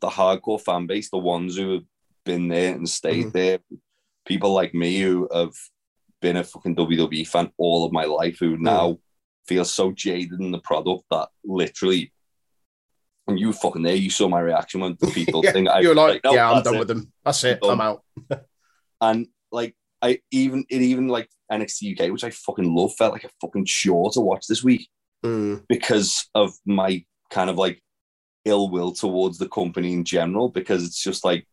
[0.00, 1.84] the hardcore fan base, the ones who have
[2.24, 3.32] been there and stayed Mhm.
[3.32, 3.58] there,
[4.26, 5.54] people like me who have
[6.20, 8.98] been a fucking WWE fan all of my life, who now
[9.46, 12.12] feel so jaded in the product that literally,
[13.26, 15.88] and you fucking there, you saw my reaction when the people Yeah, think I, you
[15.88, 16.78] were like, no, yeah, I'm done it.
[16.80, 17.12] with them.
[17.24, 17.60] That's it.
[17.60, 17.70] Done.
[17.72, 18.02] I'm out.
[19.00, 23.24] And like, I even it even like NXT UK, which I fucking love, felt like
[23.24, 24.88] a fucking chore to watch this week
[25.24, 25.62] Mm.
[25.68, 27.82] because of my kind of like
[28.44, 30.48] ill will towards the company in general.
[30.50, 31.46] Because it's just like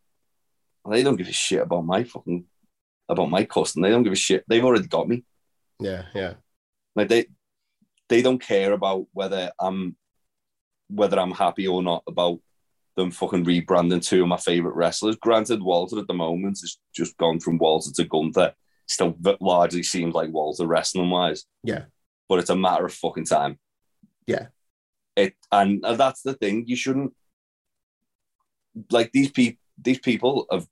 [0.89, 2.45] they don't give a shit about my fucking
[3.09, 3.81] about my custom.
[3.81, 4.43] They don't give a shit.
[4.47, 5.23] They've already got me.
[5.79, 6.33] Yeah, yeah.
[6.95, 7.25] Like they
[8.09, 9.95] they don't care about whether I'm
[10.93, 12.39] whether I'm happy or not about
[12.97, 15.15] them fucking rebranding two of my favorite wrestlers.
[15.15, 18.53] Granted, Walter at the moment has just gone from Walter to Gunther.
[18.87, 21.45] Still largely seems like Walter wrestling wise.
[21.63, 21.85] Yeah.
[22.27, 23.57] But it's a matter of fucking time.
[24.27, 24.47] Yeah.
[25.15, 26.65] It and that's the thing.
[26.67, 27.13] You shouldn't
[28.89, 29.59] like these people.
[29.81, 30.67] These people have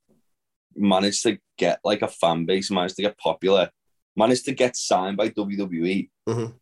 [0.76, 3.70] managed to get like a fan base, managed to get popular,
[4.16, 6.54] managed to get signed by WWE Mhm.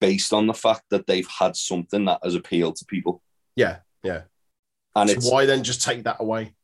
[0.00, 3.22] Based on the fact that they've had something that has appealed to people.
[3.54, 4.22] Yeah, yeah.
[4.94, 6.54] And So it's why then just take that away?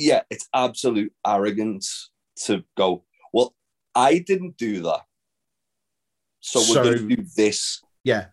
[0.00, 2.10] yeah, it's absolute arrogance
[2.44, 3.54] to go, well,
[3.96, 5.00] I didn't do that.
[6.40, 7.82] So we're So- going to do this.
[8.04, 8.26] Yeah,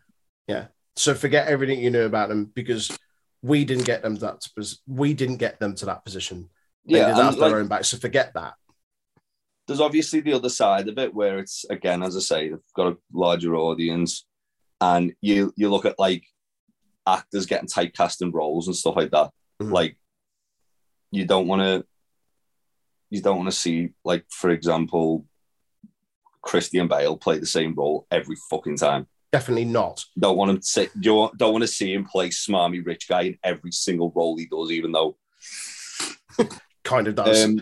[0.47, 0.67] yeah.
[0.95, 2.95] So forget everything you knew about them because
[3.41, 4.47] we didn't get them to that.
[4.55, 6.49] pos- We didn't get them to that position.
[6.87, 7.83] They Yeah, did that their like, own back.
[7.85, 8.53] So forget that.
[9.67, 12.93] there's obviously the other side of it where it's again, as I say, they've got
[12.93, 14.23] a larger audience,
[14.81, 16.23] and you you look at like
[17.07, 19.31] actors getting typecast in roles and stuff like that.
[19.61, 19.71] Mhm.
[19.71, 19.97] Like
[21.11, 21.85] you don't want to,
[23.09, 25.25] you don't want to see like for example,
[26.41, 29.07] Christian Bale play the same role every fucking time.
[29.31, 30.03] Definitely not.
[30.17, 33.07] Don't want him to say, you don't don't want to see him play smarmy rich
[33.07, 35.17] guy in every single role he does, even though
[36.83, 37.43] Kind of does.
[37.43, 37.61] um,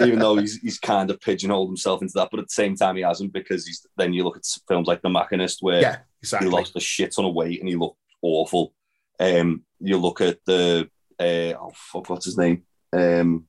[0.00, 2.96] even though he's he's kind of pigeonholed himself into that, but at the same time
[2.96, 6.46] he hasn't because he's then you look at films like The Machinist where yeah, he
[6.46, 8.72] lost a shit ton of weight and he looked awful.
[9.20, 10.88] Um, you look at the
[11.20, 12.62] uh, oh fuck, what's his name?
[12.92, 13.46] Um,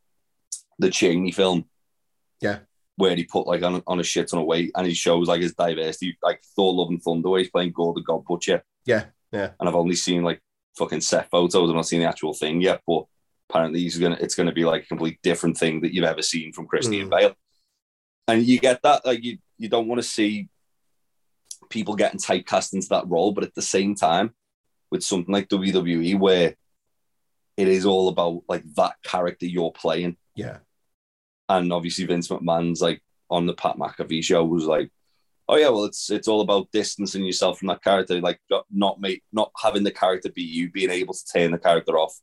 [0.79, 1.65] the Cheney film,
[2.41, 2.59] Yeah.
[2.95, 5.41] where he put like on, on a shit ton of weight and he shows like
[5.41, 8.63] his diversity, like Thor: Love and Thunder, where he's playing Gorr the God Butcher.
[8.85, 9.51] Yeah, yeah.
[9.59, 10.41] And I've only seen like
[10.77, 11.69] fucking set photos.
[11.69, 13.05] I've not seen the actual thing yet, but
[13.49, 16.51] apparently he's gonna it's gonna be like a complete different thing that you've ever seen
[16.53, 17.09] from Christian Mm.
[17.09, 17.35] Bale.
[18.27, 20.49] And you get that, like you you don't want to see
[21.73, 24.33] people getting typecast into that role, but at the same time,
[24.91, 26.55] with something like WWE where
[27.57, 30.17] it is all about like that character you're playing.
[30.35, 30.59] Yeah.
[31.49, 34.91] And obviously Vince McMahon's like on the Pat McAfee show was like,
[35.49, 38.39] oh yeah, well it's it's all about distancing yourself from that character, like
[38.71, 42.15] not- make not having the character be you, being able to turn the character off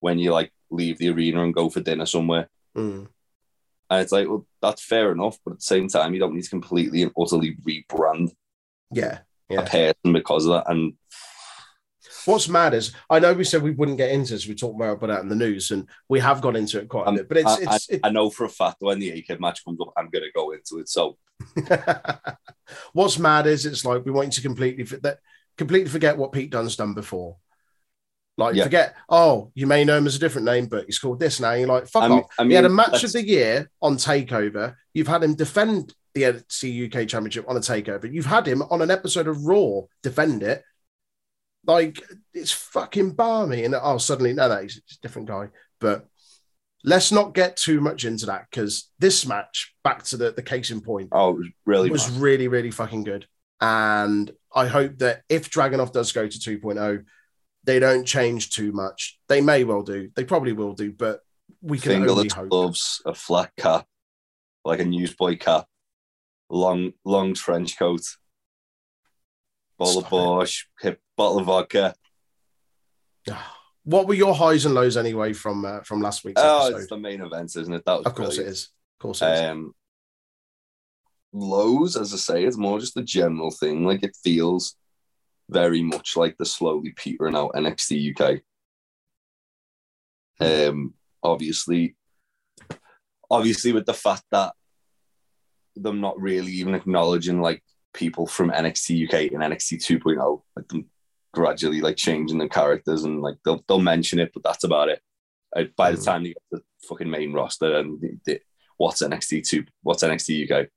[0.00, 2.48] when you like leave the arena and go for dinner somewhere.
[2.74, 3.08] Mm.
[3.90, 6.44] And it's like, well, that's fair enough, but at the same time, you don't need
[6.44, 8.32] to completely and utterly rebrand
[8.92, 9.20] Yeah.
[9.50, 10.70] a person because of that.
[10.70, 10.94] And
[12.26, 14.46] What's mad is I know we said we wouldn't get into this.
[14.46, 17.04] We talked about about that in the news, and we have got into it quite
[17.04, 17.28] a Um, bit.
[17.28, 19.78] But it's I, it's I, I know for a fact when the A-Kid match comes
[19.80, 20.88] up, I'm going to go into it.
[20.88, 21.18] So
[22.92, 25.18] What's mad is it's like we want you to completely that
[25.58, 27.36] completely forget what Pete Dunne's done before.
[28.36, 28.64] Like Yeah.
[28.64, 31.52] forget, oh, you may know him as a different name, but he's called this now.
[31.52, 32.30] You're like, fuck I mean- off.
[32.38, 34.74] I he had a match let's- of the year on Takeover.
[34.92, 38.12] You've had him defend the NXT UK Championship on a Takeover.
[38.12, 40.62] You've had him on an episode of Raw defend it.
[41.66, 42.02] Like
[42.34, 45.48] it's fucking balmy, and oh, suddenly no, no, he's a different guy.
[45.80, 46.06] But
[46.84, 50.70] let's not get too much into that because this match, back to the the case
[50.70, 53.26] in point, oh, it was really was really, really fucking good.
[53.62, 57.04] And I hope that if Dragunov does go to 2.0,
[57.64, 59.18] they don't change too much.
[59.28, 60.10] They may well do.
[60.14, 61.20] They probably will do, but
[61.62, 62.48] we can only fingerless hope.
[62.50, 63.86] gloves, a flat cap,
[64.64, 65.66] like a newsboy cap,
[66.50, 68.02] long long trench coat,
[69.78, 70.16] bottle of Stop it.
[70.16, 71.94] Bosch, hip bottle of vodka.
[73.86, 76.78] What were your highs and lows anyway from uh, from last week's Oh, episode?
[76.78, 77.84] it's the main event, isn't it?
[77.84, 78.52] That was of course it brilliant.
[78.56, 78.62] is.
[78.64, 79.40] Of course it is.
[79.40, 79.74] Um,
[81.34, 83.84] lows, as I say, it's more just a general thing.
[83.84, 84.74] Like it feels
[85.50, 88.40] very much like the slowly petering out NXT UK.
[90.40, 91.96] Um, obviously,
[93.30, 94.54] obviously, with the fact that
[95.76, 100.86] them not really even acknowledging like people from NXT UK and NXT 2.0, like them
[101.32, 105.00] gradually like changing the characters and like they'll they'll mention it, but that's about it.
[105.56, 106.04] Uh, by the Mhm.
[106.04, 108.40] time they get the fucking main roster and the, the,
[108.76, 110.68] what's NXT two, what's NXT UK,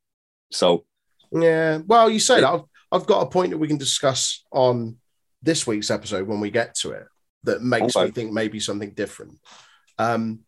[0.51, 0.85] so
[1.31, 1.79] Yeah.
[1.85, 2.63] Well, you say that.
[2.91, 4.97] I've, got a point that we can discuss on
[5.41, 7.05] this week's episode when we get to it
[7.43, 8.05] that makes Okay.
[8.05, 9.39] me think maybe something different.
[9.97, 10.39] Um,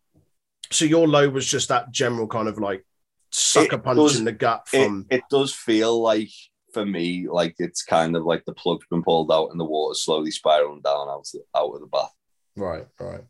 [0.71, 2.85] so your low was just that general kind of like
[3.31, 6.29] sucker It punch does- in the gut it, from it does feel like
[6.73, 10.01] for me like it's kind of like the plug's been pulled out and the water's
[10.03, 12.13] slowly spiraling down out of, out of the bath.
[12.55, 13.23] right, right,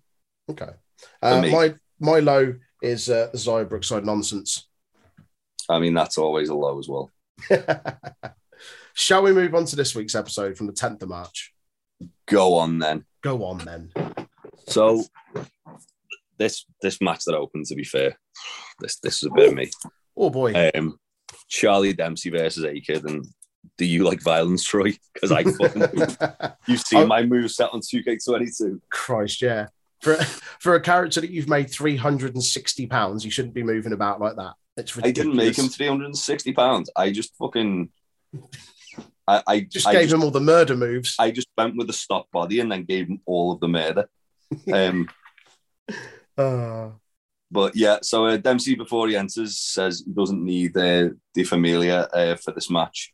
[0.50, 0.72] okay.
[1.22, 4.68] Uh, my my low is uh, the Xia Brookside nonsense.
[5.70, 7.12] I mean that's always a low as well.
[9.00, 11.54] Shall we move on to this week's episode from the 10th of March?
[12.28, 13.06] Go on then.
[13.22, 13.92] Go on then.
[14.68, 15.06] So
[16.38, 18.20] this this match that opened, to be fair,
[18.82, 19.70] this this is a bit of me.
[20.18, 20.70] Oh boy.
[20.76, 21.00] Um,
[21.48, 23.26] Charlie Dempsey versus A Kid, and
[23.78, 24.98] do you like violence, Troy?
[25.14, 27.08] Because I fucking you've seen Oh.
[27.08, 28.82] my move set on 2K22.
[28.90, 29.68] Christ, yeah.
[30.02, 30.16] For
[30.60, 34.56] for a character that you've made 360 pounds, you shouldn't be moving about like that.
[34.76, 35.20] It's ridiculous.
[35.20, 36.90] I didn't make him 360 pounds.
[36.98, 37.90] I just fucking
[39.30, 41.16] I, I Just I gave him all the murder moves.
[41.20, 44.10] I just went with the stop body and then gave him all of the murder.
[44.74, 45.08] Um,
[46.36, 46.92] Uh,
[47.52, 52.08] but yeah, so uh, Dempsey before he enters says he doesn't need uh, Die Familie
[52.14, 53.14] uh, for this match,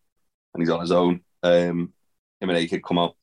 [0.54, 1.21] and he's on his own.
[1.43, 1.91] Um,
[2.39, 3.15] him and A Kid come out.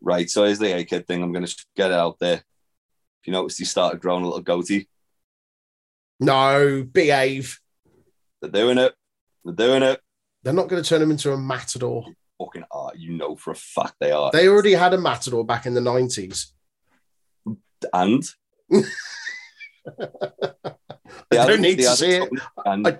[0.00, 1.22] Right, so here's the A Kid thing.
[1.22, 2.36] I'm going to get it out there.
[2.36, 4.88] If you noticed, he started growing a little goatee.
[6.20, 7.58] no, behave.
[8.40, 8.94] They're doing it.
[9.44, 10.00] They're doing it.
[10.42, 12.04] They're not going to turn him into a matador.
[12.44, 12.92] Fucking are.
[12.96, 14.30] You know for a fact they are.
[14.32, 16.46] They already had a matador back in the 90s.
[17.92, 18.22] and
[20.00, 22.28] I don't need to see it.
[22.66, 22.98] I-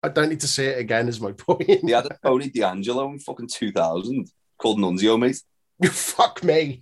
[0.00, 1.66] I don't need to see it again, is my point.
[1.66, 5.42] they had a Tony D'Angelo in fucking 2000 called Nunzio, mate.
[5.82, 6.80] You fuck me.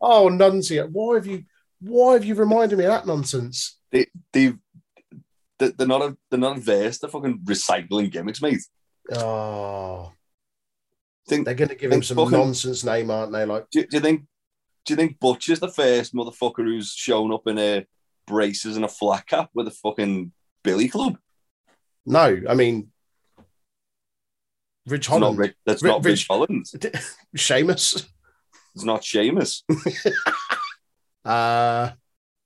[0.00, 0.88] oh, Nunzio.
[0.90, 1.44] Why have you
[1.80, 3.78] why have you reminded me of that nonsense?
[3.92, 4.54] They, they-
[5.58, 8.62] they're not a, they're not averse to fucking recycling gimmicks, mate.
[9.12, 10.10] Oh,
[11.30, 13.44] Think, they're going to give him some fucking- nonsense name, aren't they?
[13.44, 14.26] Like, do, do you think
[14.84, 17.86] do you think Butch is the first motherfucker who's shown up in a
[18.26, 20.32] braces and a flat cap with a fucking
[20.64, 21.16] Billy Club?
[22.06, 22.90] no, I mean,
[24.86, 26.66] Rich It's not Holland, Rich, that's not Rich Rich- Holland.
[27.36, 28.08] Sheamus.
[28.74, 29.62] It's not Sheamus.
[31.22, 31.90] Uh,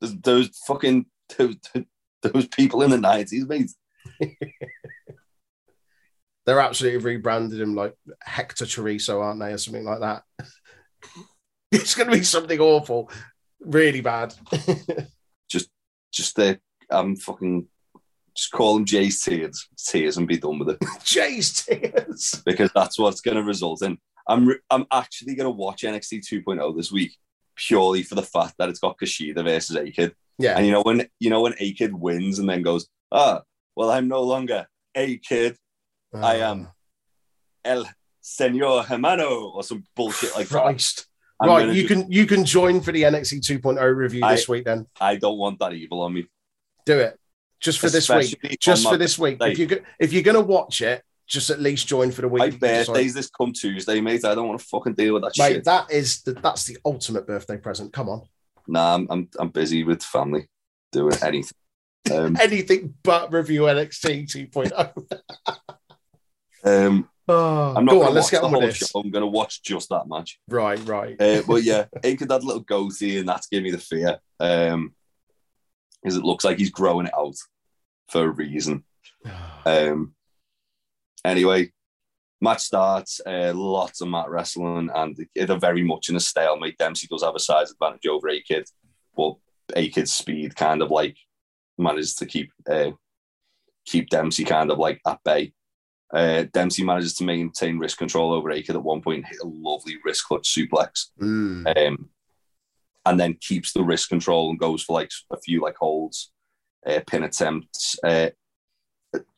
[0.00, 1.06] There's those fucking
[1.38, 1.56] those,
[2.22, 3.70] those people in the nineties, mate.
[6.46, 10.22] They're absolutely rebranded him like Hector Chorizo, aren't they, or something like that?
[11.72, 13.10] It's going to be something awful,
[13.58, 14.32] really bad.
[16.14, 16.54] Just uh,
[16.90, 17.66] I'm fucking
[18.36, 22.40] just call him Jay's tears, tears, and be done with it Jay's tears.
[22.44, 23.98] because that's what's going to result in.
[24.28, 27.16] I'm re- I'm actually going to watch NXT 2.0 this week
[27.56, 30.14] purely for the fact that it's got Kushida versus A-Kid.
[30.38, 30.56] Yeah.
[30.56, 33.42] And you know when you know when A-Kid wins and then goes, ah,
[33.76, 34.66] well, I'm no longer
[34.96, 35.56] A-Kid,
[36.14, 36.68] I am
[37.64, 37.86] El
[38.20, 40.62] Senor Hermano or some bullshit like that.
[40.62, 41.06] Christ.
[41.40, 44.52] I'm right, you just- can you can join for the NXT 2.0 review this I-
[44.52, 44.64] week.
[44.64, 46.26] Then I don't want that evil on me.
[46.86, 47.18] do it
[47.60, 48.38] just for this week.
[48.60, 49.38] Just for this week.
[49.38, 49.52] birthday.
[49.52, 52.38] If you if you're gonna watch it, just at least join for the week.
[52.40, 54.24] My You can decide- birthday's this come Tuesday, mate.
[54.24, 55.64] I don't want to fucking deal with that Mate, shit.
[55.64, 57.92] that is the, that's the ultimate birthday present.
[57.92, 58.22] Come on,
[58.68, 60.46] Nah, I'm, I'm I'm busy with family,
[60.92, 61.52] doing anything.
[62.12, 65.08] Um, anything but review NXT 2.0.
[66.64, 68.88] um, Oh, I'm not go gonna on, let's watch get the on whole with this.
[68.90, 69.00] show.
[69.00, 70.38] I'm gonna watch just that match.
[70.46, 71.18] Right, right.
[71.18, 74.18] Uh, but yeah, A-Kid had a little goatee, and that's giving me the fear.
[74.38, 74.94] Um,
[76.02, 77.34] because it looks like he's growing it out
[78.10, 78.84] for a reason.
[79.66, 80.14] Um,
[81.24, 81.72] anyway,
[82.42, 83.22] match starts.
[83.24, 86.76] Uh, lots of mat wrestling, and they're very much in a stalemate.
[86.76, 88.68] Dempsey does have a size advantage over A-Kid,
[89.16, 89.36] but
[89.74, 91.16] A-Kid's speed kind of like
[91.78, 92.90] manages to keep uh,
[93.86, 95.54] keep Dempsey kind of like at bay.
[96.12, 99.96] Uh, Dempsey manages to maintain wrist control over A-Kid at one point, hit a lovely
[100.04, 101.88] wrist clutch suplex Mm.
[101.88, 102.08] um,
[103.06, 106.30] and then keeps the wrist control and goes for like a few like holds,
[106.86, 107.96] uh, pin attempts.
[108.04, 108.30] Uh,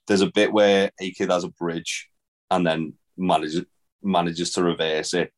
[0.07, 2.09] there's a bit where A Kid has a bridge
[2.51, 3.65] and then manages
[4.03, 5.33] manages to reverse it,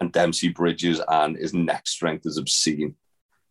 [0.00, 2.94] and Dempsey bridges and his neck strength is obscene.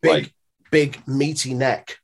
[0.01, 0.33] Big, like-
[0.71, 1.97] big meaty neck.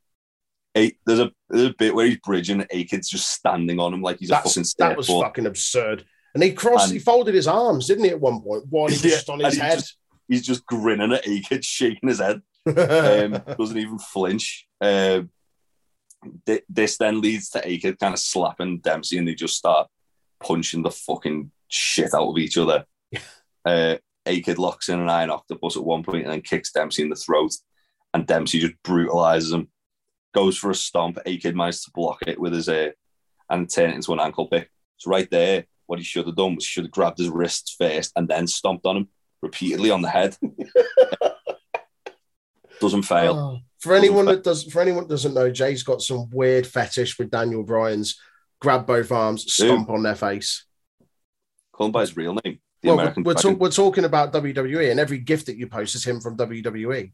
[1.06, 4.20] There's a there's a bit where he's bridging, A Kid's just standing on him like
[4.20, 6.06] he's a fucking that was fucking absurd.
[6.34, 8.66] And he crossed, And- he folded his arms, didn't he, at one point?
[8.70, 9.84] One Yeah, just on his and he head.
[10.28, 12.42] He's just grinning at A Kid, shaking his head.
[12.68, 14.68] um, doesn't even flinch.
[14.82, 15.30] Um,
[16.46, 19.88] thi- this then leads to Akid kind of slapping Dempsey, and they just start
[20.44, 22.86] punching the fucking shit out of each other.
[23.66, 27.10] uh, Akid locks in an iron octopus at one point and then kicks Dempsey in
[27.10, 27.54] the throat,
[28.14, 29.70] and Dempsey just brutalizes him.
[30.38, 31.18] Goes for a stomp.
[31.26, 32.94] Akid manages to block it with his ear
[33.50, 34.70] and turn it into an ankle pick.
[34.98, 37.76] So right there, what he should have done was he should have grabbed his wrists
[37.76, 39.08] first and then stomped on him
[39.42, 40.38] repeatedly on the head.
[42.80, 43.34] Doesn't fail.
[43.34, 43.58] Oh.
[43.80, 47.32] For anyone that does, for anyone that doesn't know, Jay's got some weird fetish with
[47.32, 48.22] Daniel Bryan's
[48.62, 50.66] grab both arms, stomp on their face.
[51.72, 52.60] Call him by his real name.
[52.84, 56.22] Well, American we're, we're talking about WWE, and every gift that you post is him
[56.22, 57.12] from WWE.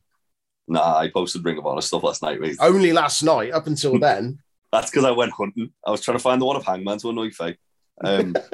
[0.68, 2.58] Nah, I posted Ring of Honor stuff last night, mate.
[2.60, 4.40] Only last night, up until then.
[4.72, 5.72] That's because I went hunting.
[5.86, 7.58] I was trying to find the one of Hangman to annoy Faye.
[8.04, 8.36] Um,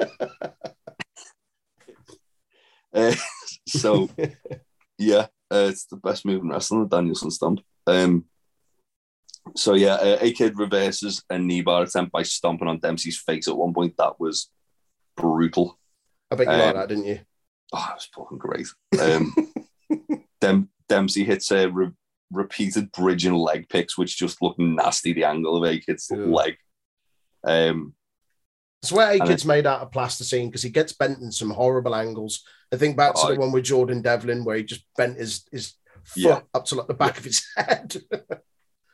[2.94, 3.14] uh,
[3.68, 4.10] so,
[4.98, 7.60] yeah, uh, it's the best move in wrestling, the Danielson stomp.
[7.86, 8.24] Um,
[9.56, 13.48] so, yeah, uh, A Kid reverses a knee bar attempt by stomping on Dempsey's face
[13.48, 13.94] at one point.
[13.96, 14.50] That was
[15.16, 15.78] brutal.
[16.30, 17.20] I bet you like Um, that, didn't you?
[17.72, 18.66] Oh, it was fucking great.
[19.00, 19.34] Um,
[20.40, 21.92] Dem- Dempsey hits a re-
[22.30, 25.12] repeated bridge and leg picks, which just look nasty.
[25.12, 26.18] The angle of A Kid's Yeah.
[26.18, 26.56] leg.
[27.44, 27.94] Um,
[28.82, 31.94] I swear And A-Kid's made out of plasticine because he gets bent in some horrible
[31.94, 32.42] angles.
[32.72, 35.44] I think back to Oh, the one with Jordan Devlin where he just bent his,
[35.52, 35.74] his
[36.04, 36.40] foot Yeah.
[36.54, 37.96] up to like the back of his head.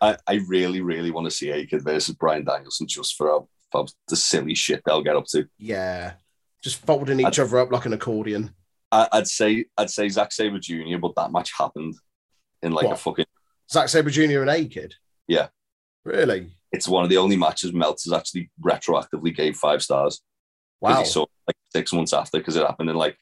[0.00, 3.86] I, I really, really want to see A Kid versus Bryan Danielson just for, for
[4.08, 5.48] the silly shit they'll get up to.
[5.58, 6.14] yeah.
[6.62, 8.50] Just folding each other up like an accordion.
[8.90, 11.94] I, I'd say I'd say Zack Sabre Jr., but that match happened
[12.62, 13.26] in like a fucking.
[13.70, 14.40] Zack Sabre Jr.
[14.42, 14.94] and A-Kid?
[15.26, 15.48] Yeah.
[16.04, 16.52] Really?
[16.72, 20.22] It's one of the only matches Meltzer's actually retroactively gave five stars.
[20.80, 20.98] Wow.
[21.00, 23.18] He saw like six months after because it happened in like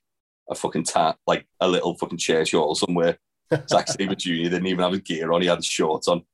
[0.51, 3.19] a fucking ta- like a little fucking church hall somewhere.
[3.69, 4.31] Zack Sabre Jr.
[4.45, 6.25] didn't even have his gear on; he had his shorts on,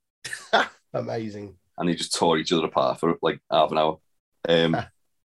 [0.95, 1.57] Amazing.
[1.79, 3.99] and they just tore each other apart for like half an hour.
[4.49, 4.77] Um,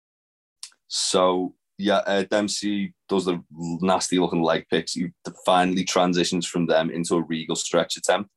[0.88, 4.94] so yeah, uh, Dempsey does the nasty looking leg picks.
[4.94, 5.08] He
[5.44, 8.30] finally transitions from them into a regal stretch attempt.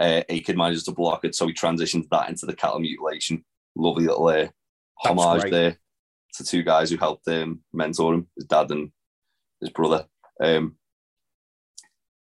[0.00, 3.44] Uh, Akid manages to block it, so he transitions that into the cattle mutilation.
[3.74, 4.46] Lovely little uh,
[5.02, 5.50] homage great.
[5.52, 5.76] there
[6.34, 8.92] to two guys who helped um, mentor him, his dad and
[9.60, 10.06] his brother.
[10.40, 10.76] Um,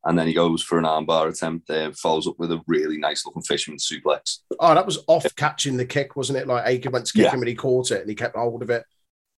[0.05, 3.25] and then he goes for an armbar attempt, uh, follows up with a really nice
[3.25, 4.39] looking fisherman suplex.
[4.59, 6.47] Oh, that was off catching the kick, wasn't it?
[6.47, 7.31] Like A-Kid went to kick Yeah.
[7.31, 8.85] him and he caught it and he kept hold of it.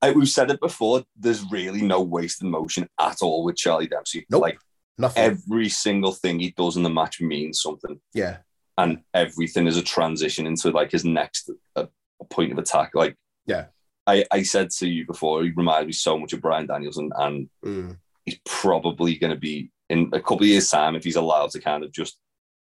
[0.01, 1.03] I, we've said it before.
[1.17, 4.25] There's really no wasted motion at all with Charlie Dempsey.
[4.29, 4.41] Nope.
[4.41, 4.59] Like
[4.97, 5.23] Nothing.
[5.23, 8.37] every single thing he does in the match means something, yeah.
[8.77, 11.85] and everything is a transition into like his next uh,
[12.29, 12.91] point of attack.
[12.93, 13.65] Like, Yeah.
[14.07, 17.49] I, I said to you before, he reminds me so much of Bryan Danielson, and
[17.65, 17.97] Mm.
[18.25, 21.59] he's probably going to be in a couple of years' time, if he's allowed to
[21.59, 22.17] kind of just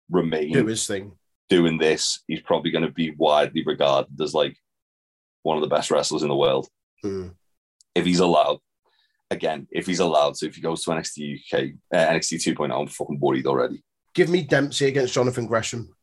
[0.09, 1.13] remain Do his thing.
[1.49, 4.55] doing this, he's probably going to be widely regarded as like
[5.43, 6.67] one of the best wrestlers in the world.
[7.03, 7.33] Mm.
[7.95, 8.59] If he's allowed,
[9.31, 11.59] again, if he's allowed so if he goes to NXT UK,
[11.93, 13.83] uh, NXT 2.0, I'm fucking worried already.
[14.13, 15.93] Give me Dempsey against Jonathan Gresham.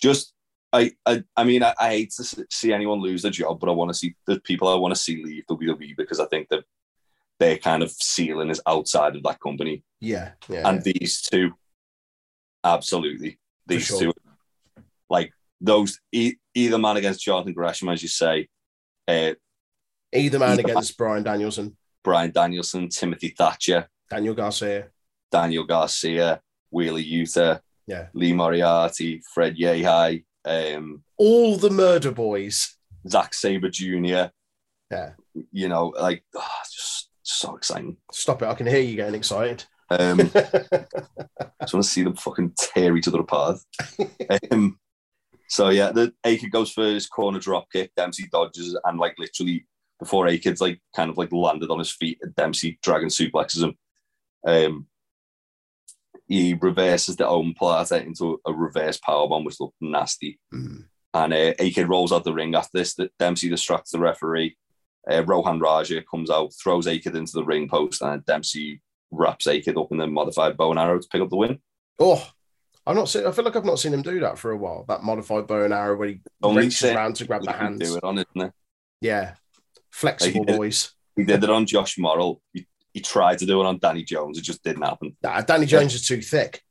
[0.00, 0.34] Just,
[0.72, 3.72] I, I, I mean, I, I hate to see anyone lose their job, but I
[3.72, 6.64] want to see the people I want to see leave WWE because I think that
[7.38, 9.82] their kind of ceiling is outside of that company.
[10.00, 10.68] Yeah, yeah.
[10.68, 11.52] and these two,
[12.64, 14.00] absolutely, these sure.
[14.00, 14.12] two,
[15.08, 18.48] like those e- either man against Jonathan Gresham, as you say,
[19.06, 19.34] uh,
[20.12, 24.88] Either man either against Bryan Danielson, Bryan Danielson, Timothy Thatcher, Daniel Garcia.
[25.30, 26.40] Daniel Garcia,
[26.70, 28.06] Wheeler Yuta, Yeah.
[28.14, 32.76] Lee Moriarty, Fred Yehi, um, All the murder boys.
[33.06, 34.30] Zack Sabre Jr.
[34.90, 35.10] Yeah.
[35.52, 37.96] You know, like ah, just so exciting.
[38.12, 38.46] Stop it.
[38.48, 39.64] I can hear you getting excited.
[39.90, 40.86] Um, I
[41.62, 43.58] just want to see them fucking tear each other apart.
[44.50, 44.78] um,
[45.48, 47.92] so yeah, the Akid goes for his corner drop kick.
[47.96, 49.66] Dempsey dodges and like literally
[49.98, 53.76] before Akid's like kind of like landed on his feet, Dempsey dragon suplexes him.
[54.46, 54.86] Um,
[56.26, 60.38] he reverses the omoplata into a reverse powerbomb, which looked nasty.
[60.52, 60.84] Mm.
[61.14, 62.94] And uh, Akid rolls out the ring after this.
[62.94, 64.56] That Dempsey distracts the referee.
[65.10, 69.80] Uh, Rohan Raja comes out, throws Akid into the ring post, and Dempsey wraps Akid
[69.80, 71.58] up in the modified bow and arrow to pick up the win.
[71.98, 72.22] Oh,
[72.86, 73.26] I've not seen.
[73.26, 74.84] I feel like I've not seen him do that for a while.
[74.86, 77.80] That modified bow and arrow where he Only reaches around to grab the He hands.
[77.80, 78.52] do it on, isn't it?
[79.00, 79.34] Yeah,
[79.98, 80.92] flexible he did- boys.
[81.16, 82.40] He did it on Josh Morrill.
[82.52, 84.38] He, he tried to do it on Danny Jones.
[84.38, 85.16] It just didn't happen.
[85.20, 86.62] Nah, Danny Jones is too thick.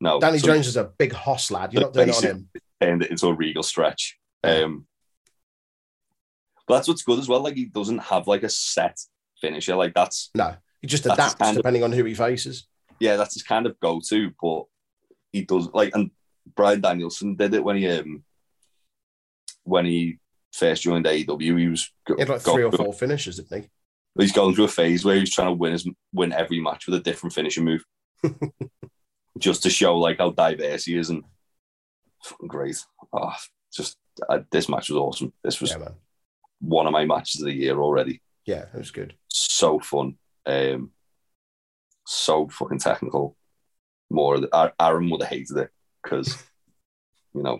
[0.00, 1.72] No, Danny so Jones is a big hoss lad.
[1.72, 2.48] You're not doing it on him.
[2.80, 4.16] turned it into a regal stretch.
[4.44, 4.86] Um,
[6.68, 7.40] but that's what's good as well.
[7.40, 8.98] Like he doesn't have like a set
[9.40, 9.74] finisher.
[9.74, 12.68] Like that's No, he just adapts kind of- depending on who he faces.
[13.00, 14.30] yeah, that's his kind of go to.
[14.40, 14.64] But
[15.32, 16.10] he does like and
[16.54, 18.22] Bryan Danielson did it when he um
[19.64, 20.18] when he
[20.54, 21.58] first joined AEW.
[21.58, 23.68] He was He had like three or four finishes, didn't he?
[24.18, 26.94] He's going through a phase where he's trying to win his win every match with
[26.94, 27.84] a different finishing move,
[29.38, 31.24] just to show like how diverse he is and
[32.22, 32.76] fucking great.
[33.12, 33.32] Oh,
[33.72, 33.96] just
[34.28, 35.32] uh, this match was awesome.
[35.42, 35.88] This was Yeah,
[36.60, 38.22] one of my matches of the year already.
[38.46, 39.14] Yeah, it was good.
[39.28, 40.90] So fun, um,
[42.06, 43.36] so fucking technical.
[44.10, 45.70] More, of the- Aaron would have hated it
[46.02, 46.36] because
[47.34, 47.58] you know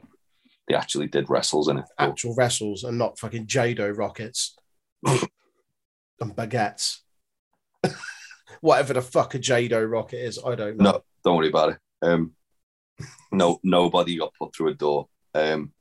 [0.68, 1.84] they actually did wrestles in it.
[1.98, 4.56] Actual wrestles and not fucking Jado rockets
[5.06, 5.20] and
[6.20, 6.98] baguettes.
[8.60, 10.92] Whatever the fuck a Jado rocket is, I don't know.
[10.92, 11.78] No, don't worry about it.
[12.02, 12.32] Um,
[13.32, 15.08] no, nobody got put through a door.
[15.34, 15.72] Um,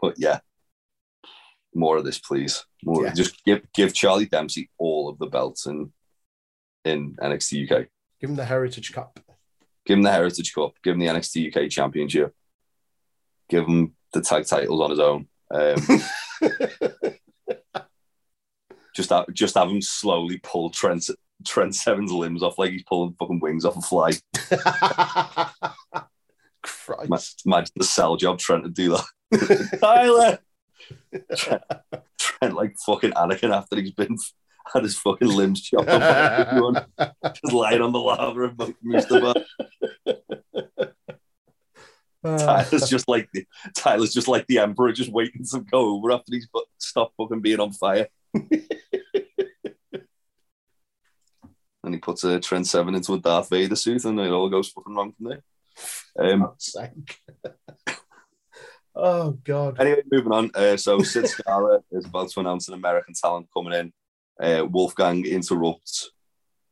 [0.00, 0.40] but yeah,
[1.74, 2.64] more of this, please.
[2.84, 3.14] More, Yeah.
[3.14, 5.92] just give give Charlie Dempsey all of the belts in
[6.84, 7.86] in NXT UK.
[8.20, 9.18] Give him the Heritage Cup.
[9.86, 10.72] Give him the Heritage Cup.
[10.82, 12.34] Give him the NXT UK Championship.
[13.48, 15.28] Give him the tag titles on his own.
[15.50, 15.76] Um,
[18.94, 21.08] just have, just have him slowly pull Trent
[21.46, 24.12] Trent Seven's limbs off like he's pulling fucking wings off a fly.
[26.62, 27.42] Christ.
[27.46, 28.96] Imagine the sell job trying to do
[29.30, 29.78] that.
[29.80, 30.38] Tyler!
[31.36, 31.62] Trent,
[32.18, 34.16] Trent, like fucking Anakin after he's been
[34.72, 36.86] had his fucking limbs chopped off.
[37.34, 38.50] just lying on the lava
[38.84, 39.44] Mustafar.
[42.24, 43.46] Tyler's just like the
[43.76, 47.40] Tyler's just like the Emperor, just waiting to go over after he's fu- stopped fucking
[47.40, 48.08] being on fire.
[51.88, 54.68] and he puts a Trent Seven into a Darth Vader suit, and it all goes
[54.68, 55.42] fucking wrong from there.
[56.18, 57.18] Um, sake.
[58.94, 59.80] oh God.
[59.80, 60.50] Anyway, moving on.
[60.54, 63.92] Uh, so Sid Scala is about to announce an American talent coming in.
[64.40, 66.10] Uh, Wolfgang interrupts,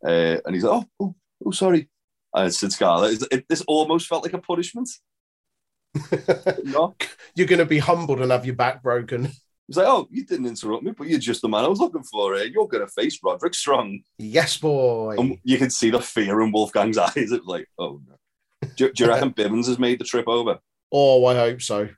[0.07, 1.89] uh, and he's like, "Oh, oh, oh sorry."
[2.35, 4.89] And Sid Scala, is, it, this almost felt like a punishment.
[6.65, 6.97] No,
[7.35, 9.25] You're going to be humbled and have your back broken.
[9.67, 12.03] he's like, "Oh, you didn't interrupt me, but you're just the man I was looking
[12.03, 12.35] for.
[12.35, 15.17] Uh, you're going to face Roderick Strong." Yes, boy.
[15.19, 17.13] And you can see the fear in Wolfgang's eyes.
[17.17, 18.17] It's like, "Oh no."
[18.77, 20.59] Do, do you reckon Bivens has made the trip over?
[20.93, 21.89] oh, I hope so.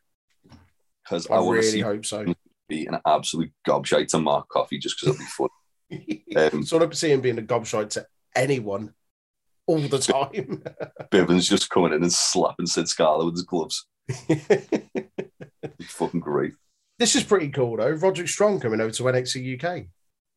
[1.04, 2.34] Because I, I, want to really see hope so.
[2.68, 6.52] be an absolute gobshite to Mark Coffey just because it'll be fun.
[6.52, 8.92] Um, sort of see him being a gobshite to anyone
[9.68, 10.62] all the time.
[11.12, 13.86] Bivens just coming in and slapping Sid Scala with his gloves.
[14.08, 16.54] It's fucking great.
[16.98, 17.90] this is pretty cool though.
[17.90, 19.86] Roderick Strong coming over to NXT UK.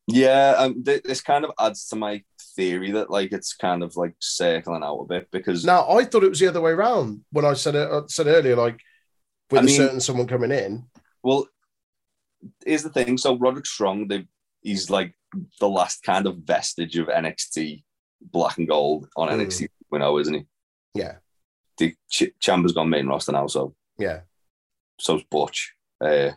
[0.08, 2.22] Yeah, um, th- this kind of adds to my
[2.56, 6.24] theory that like it's kind of like circling out a bit because Now I thought
[6.24, 8.80] it was the other way around when I said it I said earlier, like
[9.50, 10.84] with I a mean- certain someone coming in.
[11.22, 11.46] well,
[12.66, 13.16] here's the thing.
[13.16, 14.26] So Roderick Strong, they,
[14.60, 15.14] he's like
[15.60, 17.84] the last kind of vestige of NXT
[18.30, 19.40] black and gold on Mm.
[19.46, 20.46] NXT 2.0, isn't he?
[20.94, 21.16] Yeah,
[21.78, 24.20] The Ch- Chamber's gone main roster now, so yeah,
[24.98, 25.72] so's Butch.
[26.00, 26.32] Uh,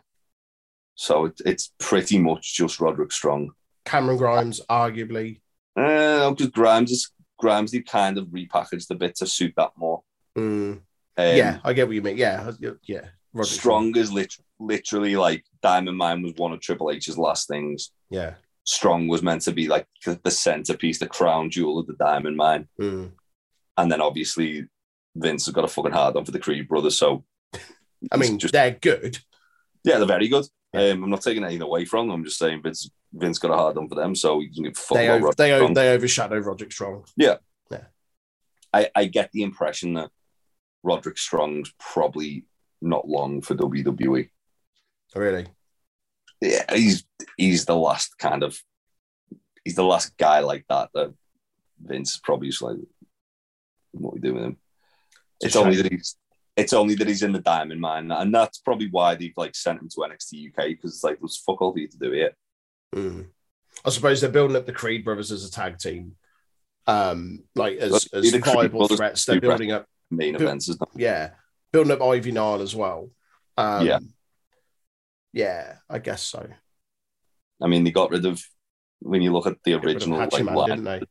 [0.94, 3.50] so it, it's pretty much just Roderick Strong.
[3.84, 5.40] Cameron Grimes, arguably.
[5.76, 10.02] Uh, because Grimes is Grimes, they kind of repackaged a bit to suit that more.
[10.38, 12.16] Mm, Um, yeah, I get what you mean.
[12.16, 12.50] Yeah,
[12.84, 13.08] yeah.
[13.34, 17.90] Roderick Strong is lit- literally like Diamond Mine was one of Triple H's last things.
[18.08, 18.34] Yeah.
[18.66, 22.68] Strong was meant to be like the, centerpiece, the crown jewel of the Diamond Mine.
[22.80, 23.12] Mm.
[23.76, 24.66] And then obviously
[25.14, 26.98] Vince has got a fucking hard on for the Creed brothers.
[26.98, 27.24] So
[28.12, 29.18] I mean, just they're good.
[29.84, 30.46] yeah, they're very good.
[30.72, 30.90] Yeah.
[30.90, 32.16] Um, I'm not taking anything away from them.
[32.16, 34.76] I'm just saying Vince Vince got a hard on for them, so he can give
[34.76, 37.04] fuck They over, they, o- they overshadow Roderick Strong.
[37.16, 37.36] Yeah,
[37.70, 37.84] yeah.
[38.72, 40.10] I, I get the impression that
[40.82, 42.44] Roderick Strong's probably
[42.82, 44.28] not long for WWE.
[45.14, 45.46] Really.
[46.40, 47.04] Yeah, he's
[47.36, 48.58] he's the last kind of
[49.64, 51.14] he's the last guy like that that
[51.82, 52.76] Vince probably is like,
[53.92, 54.56] what we do with him?
[55.40, 56.16] It's It's only that he's
[56.56, 59.80] it's only that he's in the diamond mine, and that's probably why they've like sent
[59.80, 62.32] him to NXT UK because it's like there's fuck all for you to do here.
[62.94, 63.26] Mm.
[63.84, 66.16] I suppose they're building up the Creed brothers as a tag team.
[66.86, 69.24] Um, like as, as the viable threats.
[69.24, 70.88] They're building up Main events not.
[70.94, 71.30] yeah,
[71.72, 73.10] building up Ivy Nile as well.
[73.58, 73.98] Um, Yeah.
[75.32, 76.46] Yeah, I guess so.
[77.62, 78.42] I mean, they got rid of
[79.00, 81.02] when you look at the original like, Hachiman, line, didn't they?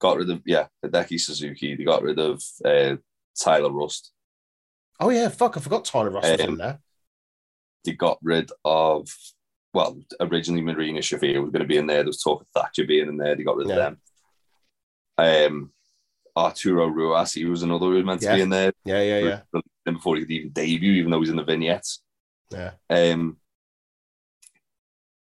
[0.00, 1.76] got rid of yeah, Hideki Suzuki.
[1.76, 2.96] They got rid of uh,
[3.38, 4.12] Tyler Rust.
[4.98, 5.56] Oh yeah, fuck!
[5.56, 6.80] I forgot Tyler Rust was Um, in there.
[7.84, 9.08] They got rid of
[9.72, 11.98] well, originally Marina Shafir was going to be in there.
[11.98, 13.36] There was talk of Thatcher being in there.
[13.36, 13.74] They got rid Yeah.
[13.74, 13.96] of
[15.16, 15.52] them.
[15.52, 15.72] Um,
[16.36, 18.72] Arturo Ruas, he was another who was meant to be in there.
[18.84, 19.40] Yeah, yeah, yeah,
[19.84, 22.02] Then before he could even debut, even though he's in the vignettes.
[22.50, 22.72] Yeah.
[22.88, 23.36] Um,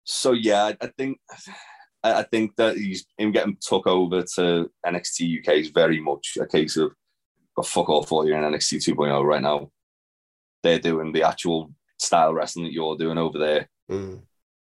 [0.04, 1.20] so yeah, I- think
[2.04, 6.38] I I think that he's him getting took over to NXT UK is very much
[6.42, 6.92] a case of
[7.56, 9.70] got fuck all for you in NXT 2.0 right now.
[10.64, 13.70] They're doing the actual style wrestling that you're doing over there.
[13.90, 14.22] Mm.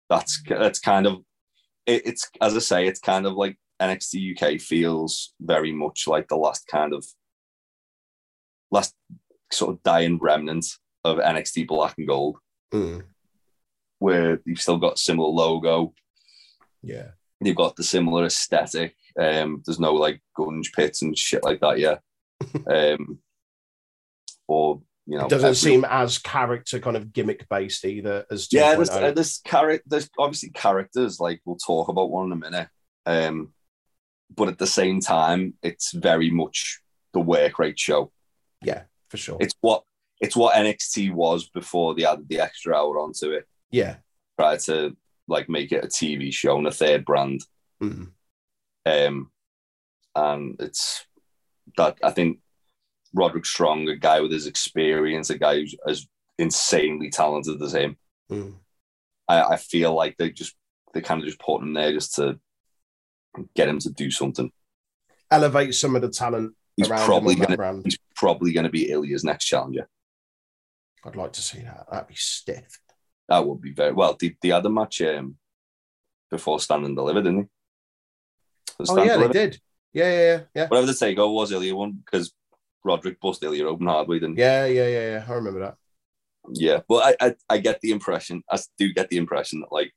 [0.09, 1.19] That's that's kind of
[1.85, 6.27] it, it's as I say, it's kind of like NXT UK feels very much like
[6.27, 7.05] the last kind of
[8.71, 8.93] last
[9.51, 10.65] sort of dying remnant
[11.05, 12.37] of NXT Black and Gold
[12.73, 13.03] Mm.
[13.99, 15.93] where you've still got similar logo,
[16.83, 17.09] Yeah,
[17.41, 18.95] you've got the similar aesthetic.
[19.19, 21.97] Um, there's no like gunge pits and shit like that yeah.
[22.71, 23.19] um,
[24.47, 28.47] or you know, it doesn't every- seem as character kind of gimmick based either as
[28.51, 28.77] Yeah, 2.0.
[28.77, 29.83] there's uh, there's character.
[29.87, 32.67] There's obviously characters like we'll talk about one in a minute.
[33.07, 33.53] Um,
[34.35, 36.81] but at the same time, it's very much
[37.13, 38.11] the work rate show.
[38.61, 39.37] yeah, for sure.
[39.39, 39.83] It's what
[40.19, 43.47] it's what NXT was before they added the extra hour onto it.
[43.71, 43.97] yeah,
[44.39, 44.95] Try to
[45.27, 47.41] like make it a TV show and a third brand.
[47.81, 48.11] Mm.
[48.85, 49.31] Um,
[50.15, 51.05] and it's
[51.77, 52.39] that I think
[53.13, 56.07] Roderick Strong, a guy with his experience, a guy who's as
[56.37, 57.97] insanely talented as him.
[58.31, 58.55] Mm.
[59.27, 60.55] I, I feel like they just
[60.93, 62.39] they kind of just put him there just to
[63.55, 64.51] get him to do something.
[65.31, 69.45] elevate some of the talent He's around probably gonna he's probably gonna be Ilja's next
[69.45, 69.87] challenger.
[71.05, 71.87] I'd like to see that.
[71.91, 72.79] That'd be stiff.
[73.27, 74.17] That would be very well.
[74.19, 75.37] They, they had a match um,
[76.29, 77.47] before Stand and Deliver, didn't they?
[78.79, 79.59] Was Oh yeah, and they did.
[79.93, 82.31] Yeah, yeah, yeah, yeah, Whatever the takeover was, Ilja won because
[82.83, 84.41] Roderick bust Ilja open hard way, didn't he?
[84.41, 85.25] yeah, yeah, yeah, yeah.
[85.27, 85.75] I remember that.
[86.53, 89.91] Yeah, but I, I I get the impression, I do get the impression that like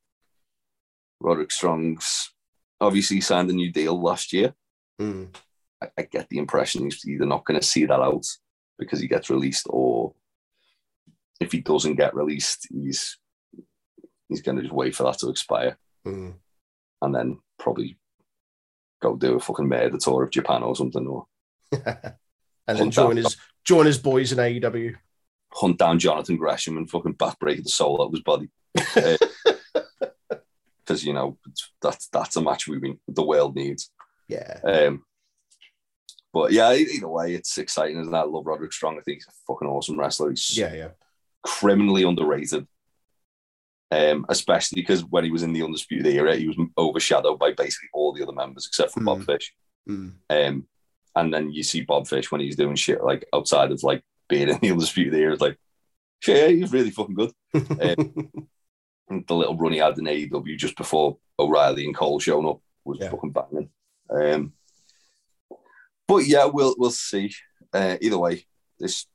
[1.20, 2.32] Roderick Strong's
[2.80, 4.54] obviously signed a new deal last year.
[5.00, 5.34] Mm.
[5.82, 8.26] I, I get the impression he's either not going to see that out
[8.78, 10.14] because he gets released, or
[11.40, 13.18] if he doesn't get released, he's
[14.28, 15.76] he's going to just wait for that to expire
[16.06, 16.34] Mm.
[17.00, 17.96] and then probably
[19.00, 21.26] go do a fucking murder tour of Japan or something, or
[21.72, 24.94] and then join down- his join his boys in AEW.
[25.52, 28.48] hunt down Jonathan Gresham and fucking backbreak the soul out of his body.
[30.84, 31.38] Because you know
[31.80, 33.90] that's that's a match we we- the world needs.
[34.28, 35.04] Yeah, Um,
[36.32, 38.16] but yeah, either way, it's exciting, isn't it?
[38.16, 38.98] I love Roderick Strong.
[38.98, 40.30] I think he's a fucking awesome wrestler.
[40.30, 40.88] He's yeah, yeah.
[41.42, 42.66] Criminally underrated.
[43.90, 47.90] Um, especially because when he was in the Undisputed Era, he was overshadowed by basically
[47.92, 49.26] all the other members except for Bob Mm.
[49.26, 49.52] Fish.
[49.88, 50.12] Mm.
[50.30, 50.66] Um,
[51.14, 54.48] and then you see Bob Fish when he's doing shit like outside of like being
[54.48, 55.58] in the Undisputed Era, it's like,
[56.26, 57.32] yeah, he's really fucking good.
[57.52, 58.46] And
[59.26, 62.98] the little run he had in AEW just before O'Reilly and Cole showing up was
[62.98, 63.10] Yeah.
[63.10, 63.68] fucking banging.
[64.10, 64.54] Um,
[66.08, 67.34] but yeah, we'll we'll see.
[67.74, 68.46] Uh, either way,
[68.78, 69.06] this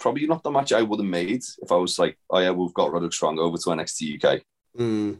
[0.00, 2.74] probably not the match I would have made if I was like, oh yeah, we've
[2.74, 4.40] got Roderick Strong over to NXT UK.
[4.78, 5.18] Mm.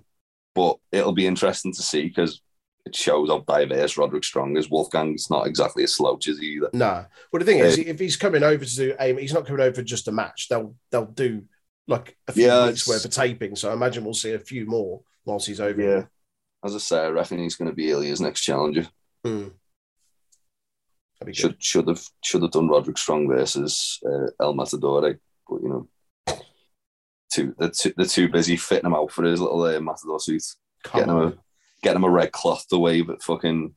[0.54, 2.42] But it'll be interesting to see because
[2.86, 4.70] it shows how diverse Roderick Strong is.
[4.70, 6.70] Wolfgang's not exactly a slouch is he either.
[6.72, 7.04] No.
[7.30, 9.60] Well, the thing is, Uh, if he's coming over to do aim, he's not coming
[9.62, 10.48] over for just a match.
[10.48, 11.44] They'll they'll do
[11.86, 13.54] like a few Yeah, weeks worth of taping.
[13.54, 15.80] So I imagine we'll see a few more whilst he's over.
[15.80, 16.04] Yeah.
[16.64, 18.86] As I say, I reckon he's going to be Ilja's next challenger.
[19.24, 19.48] Hmm.
[21.32, 25.02] Should should have should have done Roderick Strong versus uh, El Matador,
[25.48, 25.86] but you know,
[27.30, 30.42] too they're, too they're too busy fitting him out for his little uh, Matador suit,
[30.82, 31.34] Come getting him a
[31.82, 33.74] getting him a red cloth to wave at fucking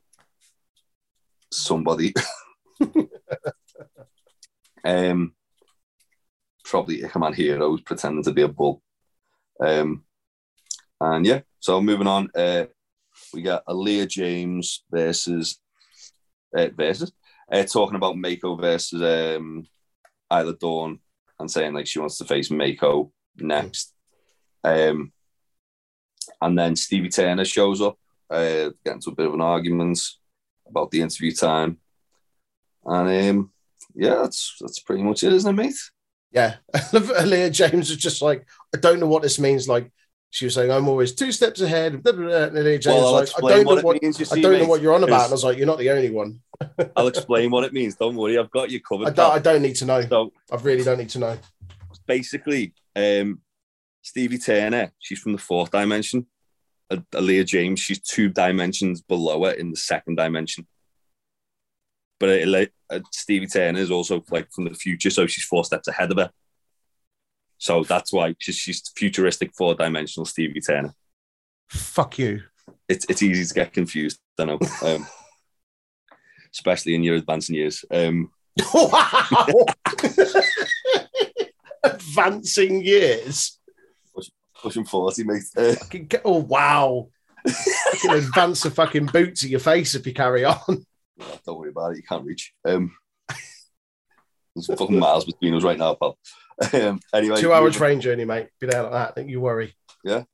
[1.52, 2.14] somebody.
[4.84, 5.34] um,
[6.64, 8.82] probably Ikaman Heroes pretending to be a bull.
[9.60, 10.04] Um,
[11.00, 12.64] and yeah, so moving on, uh,
[13.32, 15.60] we got Aleah James versus
[16.56, 17.12] uh, versus
[17.50, 19.66] uh, talking about Meiko versus um,
[20.32, 20.98] Isla Dawn
[21.38, 23.92] and saying like she wants to face Meiko next.
[24.62, 25.12] Um,
[26.40, 27.98] and then Stevie Turner shows up,
[28.30, 30.00] uh, get into a bit of an argument
[30.66, 31.78] about the interview time.
[32.84, 33.52] And um,
[33.94, 35.76] yeah, that's that's pretty much it, isn't it, mate?
[36.32, 36.56] Yeah.
[37.24, 39.68] Leah James was just like, I don't know what this means.
[39.68, 39.90] Like
[40.34, 42.02] she was saying, I'm always two steps ahead.
[42.02, 42.36] Blah, blah, blah.
[42.46, 44.66] And Leah James Well, was like, I don't know what what, means, I don't know
[44.66, 45.22] what you're on about.
[45.22, 46.40] And I was like, you're not the only one.
[46.96, 47.94] I'll explain what it means.
[47.94, 49.06] Don't worry, I've got you covered.
[49.06, 50.00] I don't, I don't need to know.
[50.00, 51.38] So I really don't need to know.
[52.08, 53.42] basically, um,
[54.02, 56.26] Stevie Turner, she's from the fourth dimension.
[56.90, 60.66] Aleah James, she's two dimensions below her in the second dimension.
[62.18, 62.42] But
[62.90, 66.18] uh, Stevie Turner is also like from the future, so she's four steps ahead of
[66.18, 66.30] her.
[67.64, 70.92] So that's why she's, she's futuristic four dimensional Stevie Turner.
[71.70, 72.42] Fuck you.
[72.90, 75.06] It's it's easy to get confused, I know, um,
[76.52, 77.82] especially in your advancing years.
[77.90, 78.30] Um,
[78.74, 79.64] wow.
[81.82, 83.58] Advancing years.
[84.60, 85.44] pushing forty, mate.
[85.56, 87.08] Uh, Fucking get- Oh wow.
[87.46, 90.84] I can advance the fucking boot to your face if you carry on.
[91.46, 91.96] Don't worry about it.
[91.96, 92.52] You can't reach.
[92.66, 92.94] Um,
[94.54, 96.18] there's fucking miles between us right now, pal.
[96.72, 98.48] Um, anyway, Two hour train journey, mate.
[98.60, 99.14] Be there like that.
[99.16, 99.74] Don't you worry.
[100.04, 100.24] Yeah.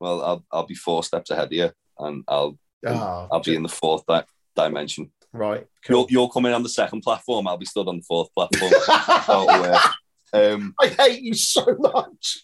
[0.00, 3.62] Well, I'll I'll be four steps ahead of you, and I'll Ah, I'll be in
[3.62, 4.24] the fourth di-
[4.56, 5.12] dimension.
[5.32, 5.66] right.
[5.88, 6.06] You're Cool.
[6.10, 7.46] you're coming on the second platform.
[7.46, 8.72] I'll be stood on the fourth platform.
[8.88, 9.60] Out of
[10.32, 10.52] where.
[10.54, 12.38] Um, I hate you so much.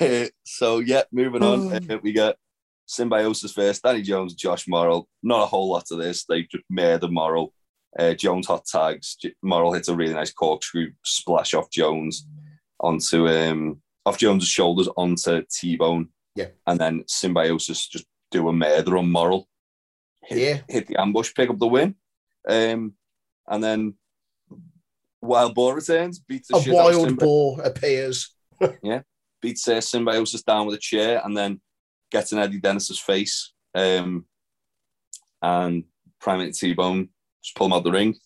[0.44, 1.72] so yeah, moving on.
[1.90, 2.36] Uh, we got
[2.86, 3.82] Symbiosis first.
[3.82, 5.08] Danny Jones, Josh Morrill.
[5.22, 6.24] Not a whole lot of this.
[6.24, 7.52] They just murder Morrill.
[7.98, 9.16] Uh, Jones hot tags.
[9.42, 12.26] Morrill hits a really nice corkscrew splash off Jones
[12.80, 16.08] onto um off Jones's shoulders onto T Bone.
[16.34, 16.46] Yeah.
[16.66, 19.46] and then Symbiosis just do a murder on Morrill.
[20.24, 20.60] Hit, Yeah.
[20.66, 21.94] hit the ambush, pick up the win.
[22.48, 22.94] Um,
[23.46, 23.94] and then
[25.20, 28.34] Wild Boar returns, beats the A shit out wild Symbi- boar appears.
[28.82, 29.02] Yeah.
[29.42, 31.60] Beats uh, Symbiosis down with a chair and then
[32.10, 33.52] gets in Eddie Dennis's face.
[33.74, 34.24] Um,
[35.42, 35.84] and
[36.20, 37.08] Primate T Bone
[37.42, 38.16] just pull him out the ring.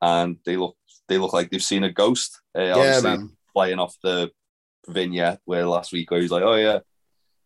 [0.00, 0.76] And they look
[1.08, 2.40] they look like they've seen a ghost.
[2.56, 3.30] Uh, Yeah, obviously man.
[3.52, 4.30] flying off the
[4.88, 6.80] vignette where last week where he's like, Oh yeah,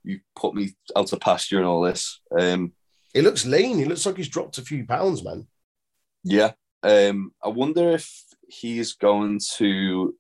[0.05, 2.21] you put me out to pasture and all this.
[2.39, 2.73] Um,
[3.13, 3.79] He looks lean.
[3.79, 5.47] He looks like he's dropped a few pounds, man.
[6.25, 6.53] yeah.
[6.83, 8.09] Um, I wonder if
[8.49, 10.15] he's going to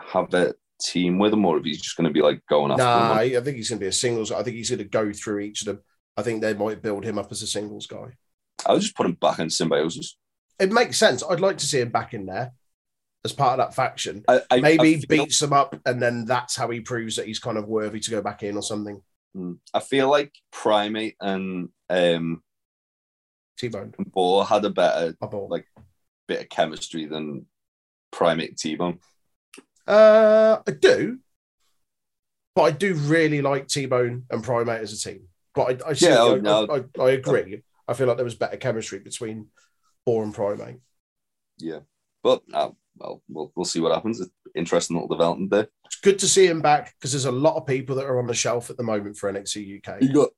[0.00, 2.84] have a team with him or if he's just going to be like going after
[2.84, 4.30] Nah, I think he's going to be a singles.
[4.30, 5.80] I think he's going to go through each of them.
[6.16, 8.16] I think they might build him up as a singles guy.
[8.66, 10.16] I'll just put him back in symbiosis.
[10.58, 11.22] It makes sense.
[11.22, 12.52] I'd like to see him back in there
[13.24, 14.24] as part of that faction.
[14.28, 17.26] I, I, Maybe I feel, beats them up, and then that's how he proves that
[17.26, 19.00] he's kind of worthy to go back in or something.
[19.36, 19.58] Mm.
[19.72, 22.42] I feel like Primate and um,
[23.58, 25.48] T-Bone, Boar had a better ball.
[25.48, 25.68] Like-
[26.28, 27.46] bit of chemistry than
[28.12, 29.00] Primate T-Bone.
[29.86, 31.18] Uh, I do,
[32.54, 35.22] but I do really like T-Bone and Primate as a team.
[35.54, 36.84] But I, I, Yeah, oh, I, no.
[36.98, 37.62] I, I agree.
[37.88, 39.48] I feel like there was better chemistry between
[40.04, 40.80] Boar and Primate.
[41.58, 41.80] Yeah,
[42.22, 44.20] but uh, well, we'll we'll see what happens.
[44.20, 45.68] It's interesting little development there.
[45.86, 48.26] It's good to see him back because there's a lot of people that are on
[48.26, 50.00] the shelf at the moment for NXT UK.
[50.02, 50.28] He got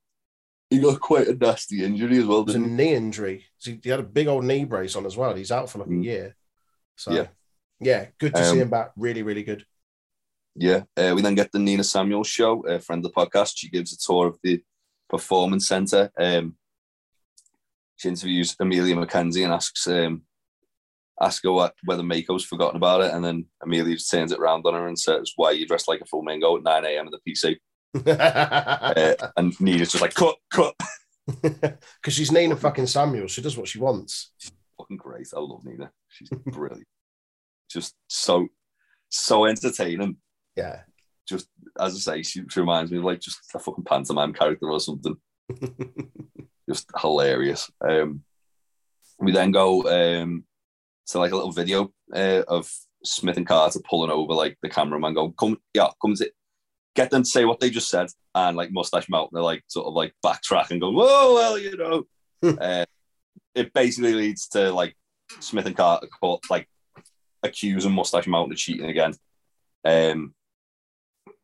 [0.70, 2.64] he got quite a nasty injury as well, It was a he?
[2.66, 3.44] knee injury.
[3.60, 5.34] He, he had a big old knee brace on as well.
[5.34, 6.04] He's out for like a Mm.
[6.04, 6.36] year.
[6.96, 7.26] So Yeah.
[7.80, 8.92] yeah, good to see Um, him back.
[8.96, 9.66] Really, really good.
[10.54, 10.84] Yeah.
[10.96, 13.54] Uh, we then get the Nina Samuels show, a friend of the podcast.
[13.56, 14.62] She gives a tour of the
[15.08, 16.10] performance center.
[16.16, 16.56] Um,
[18.00, 20.22] she interviews Emilia McKenzie and asks um,
[21.20, 24.72] ask her what, whether Meiko's forgotten about it, and then Emilia turns it around on
[24.72, 27.08] her and says, "Why are you dressed like a full mango at nine a.m.
[27.08, 27.56] at the PC?"
[28.06, 30.74] Uh, and Nina's just like, "Cut, cut."
[31.42, 33.28] Because she's Nina fucking Samuel.
[33.28, 34.32] She does what she wants.
[34.38, 35.28] She's Fucking great.
[35.36, 35.92] I love Nina.
[36.08, 36.86] She's brilliant.
[37.70, 38.48] Just so
[39.10, 40.16] so entertaining.
[40.56, 40.80] Yeah.
[41.28, 41.48] just
[41.78, 44.80] as I say, she, she reminds me of like just a fucking pantomime character or
[44.80, 45.16] something.
[46.70, 47.70] just hilarious.
[47.80, 48.22] Um,
[49.18, 50.44] we then go um,
[51.08, 52.70] to like a little video uh, of
[53.04, 56.30] Smith and Carter pulling over like the cameraman, go, "Come, yeah, come to
[56.94, 59.86] get them to say what they just said," and like Mustache Mountain, they're like sort
[59.86, 62.04] of like backtrack and go, "Whoa, well, you know."
[62.60, 62.86] uh,
[63.54, 64.96] it basically leads to like
[65.40, 66.68] Smith and Carter caught like
[67.42, 69.14] accusing Mustache Mountain of cheating again.
[69.84, 70.34] Um,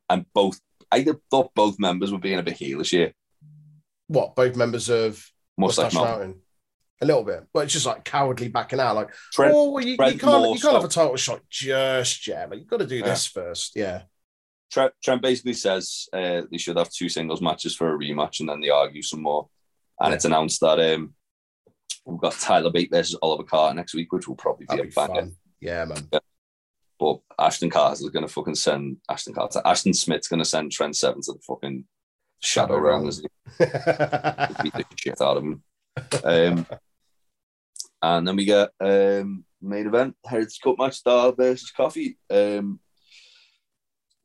[0.08, 0.60] and both,
[0.92, 3.12] I thought both members were being a bit heelish here.
[4.08, 5.24] What both members of
[5.58, 6.40] Mustache, Mountain.
[7.02, 8.96] A little bit, but it's just like cowardly backing out.
[8.96, 10.18] Like, Trent, oh, well, you, you can't, you
[10.58, 12.48] can't have a title shot just yet.
[12.48, 13.04] Like, you've got to do Yeah.
[13.04, 13.72] this first.
[13.76, 14.02] Yeah,
[14.72, 18.48] Trent, Trent basically says uh, they should have two singles matches for a rematch, and
[18.48, 19.48] then they argue some more.
[20.00, 20.14] And Yeah.
[20.14, 21.14] it's announced that um,
[22.06, 24.94] we've got Tyler Bate versus Oliver Carter next week, which will probably be that'd a
[24.94, 25.30] banger.
[25.60, 26.08] Yeah, man.
[26.98, 29.60] But Ashton Carter's going to fucking send Ashton Carter.
[29.66, 31.84] Ashton Smith's going to send Trent Seven to the fucking
[32.42, 33.08] Shadow Realm.
[33.08, 33.26] isn't
[33.58, 35.62] beat the shit out of him.
[36.24, 36.66] Um,
[38.02, 42.18] and then we get um, main event Heritage Cup match Dar versus Coffey.
[42.30, 42.80] Um,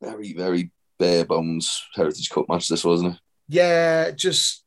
[0.00, 2.68] very very bare bones Heritage Cup match.
[2.68, 3.20] This wasn't it?
[3.48, 4.64] yeah, just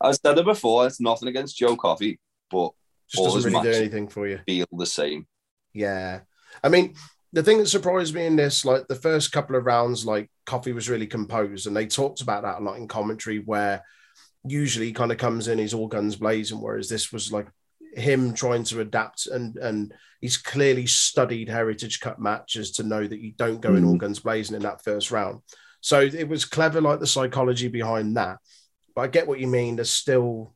[0.00, 0.86] I said it before.
[0.86, 2.18] It's nothing against Joe Coffey,
[2.50, 2.72] but
[3.08, 4.40] just All doesn't really do anything for you.
[4.46, 5.26] feel the same.
[5.72, 6.20] Yeah.
[6.62, 6.94] I mean,
[7.32, 10.72] the thing that surprised me in this, like the first couple of rounds, like Coffey
[10.72, 13.82] was really composed, and they talked about that a lot in commentary, where
[14.44, 17.48] usually he kind of comes in, he's all guns blazing, whereas this was like
[17.94, 23.20] him trying to adapt and and he's clearly studied Heritage Cup matches to know that
[23.20, 23.98] you don't go in all mm.
[23.98, 25.40] guns blazing in that first round.
[25.80, 28.38] So it was clever, like the psychology behind that.
[28.94, 29.76] But I get what you mean.
[29.76, 30.54] There's still,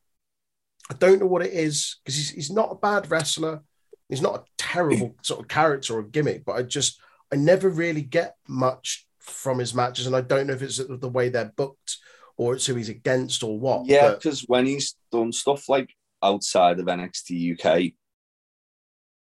[0.89, 3.61] I don't know what it is because he's, he's not a bad wrestler.
[4.09, 6.99] He's not a terrible sort of character or gimmick, but I just
[7.31, 11.09] I never really get much from his matches, and I don't know if it's the
[11.09, 11.97] way they're booked
[12.37, 13.85] or it's who he's against or what.
[13.85, 15.93] Yeah, but because when he's done stuff like
[16.23, 17.93] outside of NXT UK,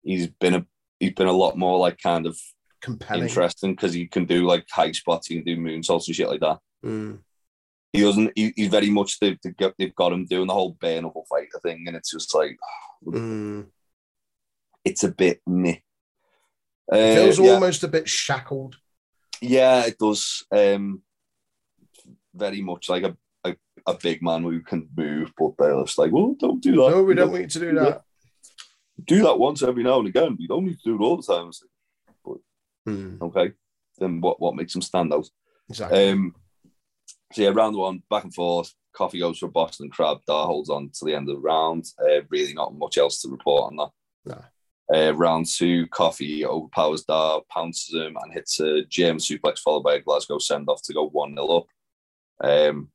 [0.03, 0.65] he's been a
[0.99, 2.39] he's been a lot more like kind of
[2.81, 3.23] compelling.
[3.23, 6.39] interesting because he can do like high spots, he can do moonsaults and shit like
[6.41, 6.59] that.
[6.85, 7.19] Mm.
[7.93, 8.31] He doesn't.
[8.35, 9.37] He, he's very much they've,
[9.77, 12.57] they've got him doing the whole bare knuckle fighter thing, and it's just like
[13.05, 13.65] Mm.
[14.85, 15.77] it's a bit meh.
[16.91, 18.75] Uh, Feels yeah, almost a bit shackled.
[19.41, 20.45] Yeah, it does.
[20.51, 21.01] Um,
[22.33, 23.55] very much like a, a,
[23.87, 26.91] a big man who can move, but they're just like, well, don't do that.
[26.91, 28.03] No, we don't you to do that.
[29.05, 30.37] do that once every now and again.
[30.39, 31.47] You don't need to do it all the time.
[31.49, 31.63] It's
[32.87, 33.21] Mm.
[33.21, 33.51] okay,
[33.99, 35.27] then what what makes them stand out?
[35.69, 36.09] Exactly.
[36.09, 36.33] Um,
[37.31, 38.73] so yeah, round one, back and forth.
[38.91, 40.17] Coffey goes for Boston Crab.
[40.25, 41.85] Dar holds on to the end of the round.
[41.99, 43.89] Uh, really, not much else to report on that.
[44.25, 44.43] No.
[44.93, 49.95] Uh, round two, Coffey overpowers Dar, pounces him, and hits a German suplex followed by
[49.95, 51.67] a Glasgow send off to go 1 0 up.
[52.43, 52.89] Um,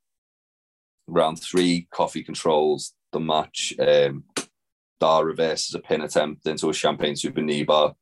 [1.07, 3.73] round three, Coffey controls the match.
[3.79, 4.25] Um,
[5.01, 7.95] Dar reverses a pin attempt into a champagne super knee bar.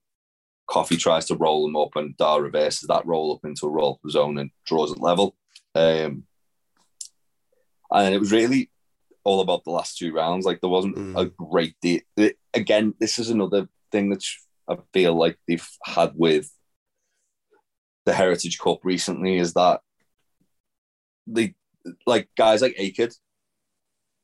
[0.67, 4.01] Coffey tries to roll him up, and Dar reverses that roll up into a roll
[4.03, 5.37] up zone and draws it level.
[5.75, 6.25] Um,
[7.93, 8.71] and it was really
[9.23, 10.45] all about the last two rounds.
[10.47, 11.21] Like there wasn't Mm.
[11.21, 12.01] a great deal.
[12.55, 14.25] Again, this is another thing that
[14.69, 16.51] I feel like they've had with
[18.07, 19.81] the Heritage Cup recently is that
[21.27, 21.55] they
[22.07, 23.15] like guys like Akid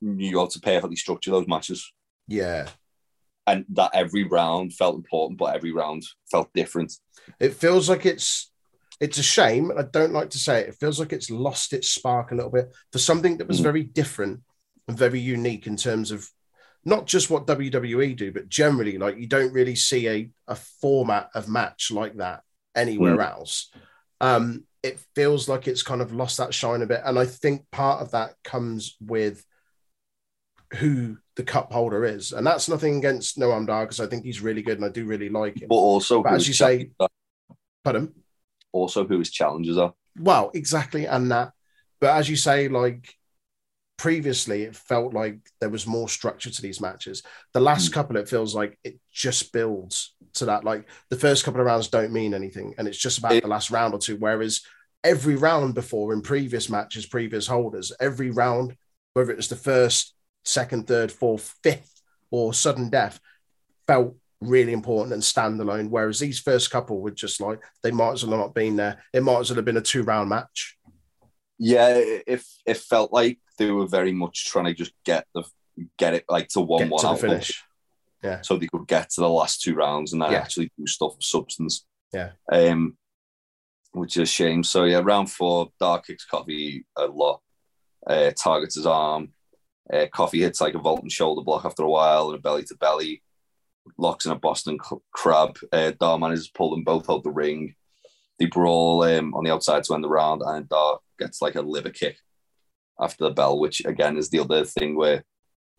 [0.02, 1.92] knew how to perfectly structure those matches,
[2.26, 2.68] yeah.
[3.46, 6.92] and that every round felt important, but every round felt different.
[7.38, 8.50] It feels like it's
[9.00, 9.70] it's a shame.
[9.70, 10.68] and I don't like to say it.
[10.70, 13.64] It feels like it's lost its spark a little bit for something that was Mm.
[13.70, 14.40] very different
[14.88, 16.28] and very unique in terms of
[16.84, 21.30] not just what WWE do, but generally, like you don't really see a, a format
[21.34, 22.42] of match like that
[22.74, 23.70] anywhere else.
[24.20, 27.02] Um, it feels like it's kind of lost that shine a bit.
[27.04, 29.44] And I think part of that comes with
[30.74, 32.32] who the cup holder is.
[32.32, 35.04] And that's nothing against Noam Dar because I think he's really good and I do
[35.04, 35.68] really like him.
[35.68, 36.90] But also, But as you say-.
[37.84, 38.14] Pardon?
[38.72, 39.92] also who his challenges are.
[40.18, 41.52] Well, exactly, and that.
[42.00, 43.14] But as you say, like
[44.00, 47.22] previously, it felt like there was more structure to these matches.
[47.52, 47.92] The last Mm.
[47.92, 50.64] couple, it feels like it just builds to that.
[50.64, 53.48] Like the first couple of rounds don't mean anything, and it's just about It- the
[53.50, 54.16] last round or two.
[54.16, 54.62] Whereas
[55.04, 58.74] every round before in previous matches, previous holders, every round,
[59.12, 60.14] whether it was the first,
[60.46, 63.20] second, third, fourth, fifth, or sudden death,
[63.86, 65.90] felt really important and standalone.
[65.90, 69.04] Whereas these first couple were just like they might as well have not been there.
[69.12, 70.78] It might as well have been a two round match.
[71.58, 75.44] Yeah, it, it, it felt like they were very much trying to just get the
[75.98, 77.62] get it like to one Get one to out finish.
[78.42, 80.38] so they could get to the last two rounds and then Yeah.
[80.38, 81.86] actually do stuff of substance.
[82.12, 82.32] Yeah.
[82.50, 82.96] Um,
[83.92, 84.62] which is a shame.
[84.64, 87.40] So yeah, round four, Dar kicks Coffey a lot,
[88.06, 89.32] uh, targets his arm.
[89.92, 92.64] Uh, Coffey hits like a vault and shoulder block after a while and a belly
[92.64, 93.22] to belly.
[93.98, 94.78] Locks in a Boston
[95.12, 95.58] crab.
[95.72, 97.74] Uh, Dar manages to pull them both out the ring.
[98.38, 101.62] They brawl um, on the outside to end the round, and Dar gets like a
[101.62, 102.16] liver kick
[103.00, 105.24] after the bell, which again is the other thing where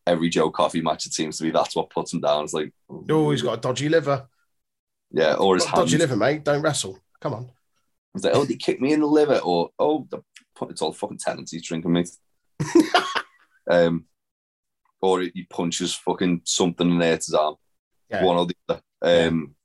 [0.07, 2.43] every Joe Coffey match it seems to be that's what puts him down.
[2.43, 4.27] It's like, oh, he's got a dodgy liver.
[5.11, 6.43] Yeah, or his dodgy liver, mate.
[6.43, 6.99] Don't wrestle.
[7.19, 7.51] Come on.
[8.15, 10.21] It's like, oh, they kicked me in the liver, or oh, the,
[10.69, 12.05] it's all fucking tendencies drinking me.
[13.69, 14.05] um,
[15.01, 17.55] or he punches fucking something in there to his arm.
[18.09, 18.23] Yeah.
[18.23, 18.81] One or the other.
[19.01, 19.55] Um,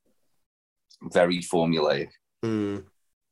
[1.02, 1.09] yeah.
[1.12, 2.09] Very formulaic.
[2.44, 2.84] Mm.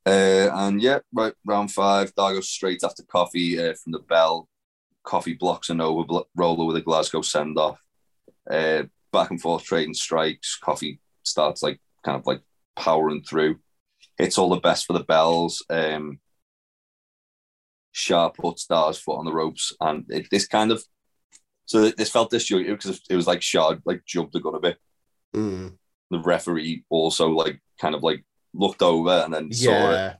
[0.05, 4.47] Uh, and yeah, right, round five, Dar goes straight after Coffey uh, from the bell.
[5.03, 7.79] Coffey blocks an Nova Roller with a Glasgow send off.
[8.49, 10.57] Uh, back and forth trading strikes.
[10.57, 12.41] Coffey starts like kind of like
[12.75, 13.59] powering through.
[14.17, 15.63] Hits all the best for the bells.
[15.69, 16.19] Um,
[17.91, 20.83] Sha puts Dar's foot on the ropes, and it, this kind of
[21.65, 24.77] so this felt disjointed because it was like Sha like jumped the gun a bit.
[25.33, 25.77] Mm.
[26.11, 28.23] The referee also like kind of like
[28.55, 29.57] looked over and then yeah.
[29.57, 30.17] saw it.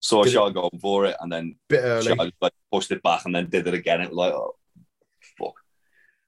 [0.00, 2.14] Saw did Sha going for it and then bit early.
[2.16, 4.00] Sha, like pushed it back and then did it again.
[4.00, 4.56] It was like, oh,
[5.38, 5.54] fuck.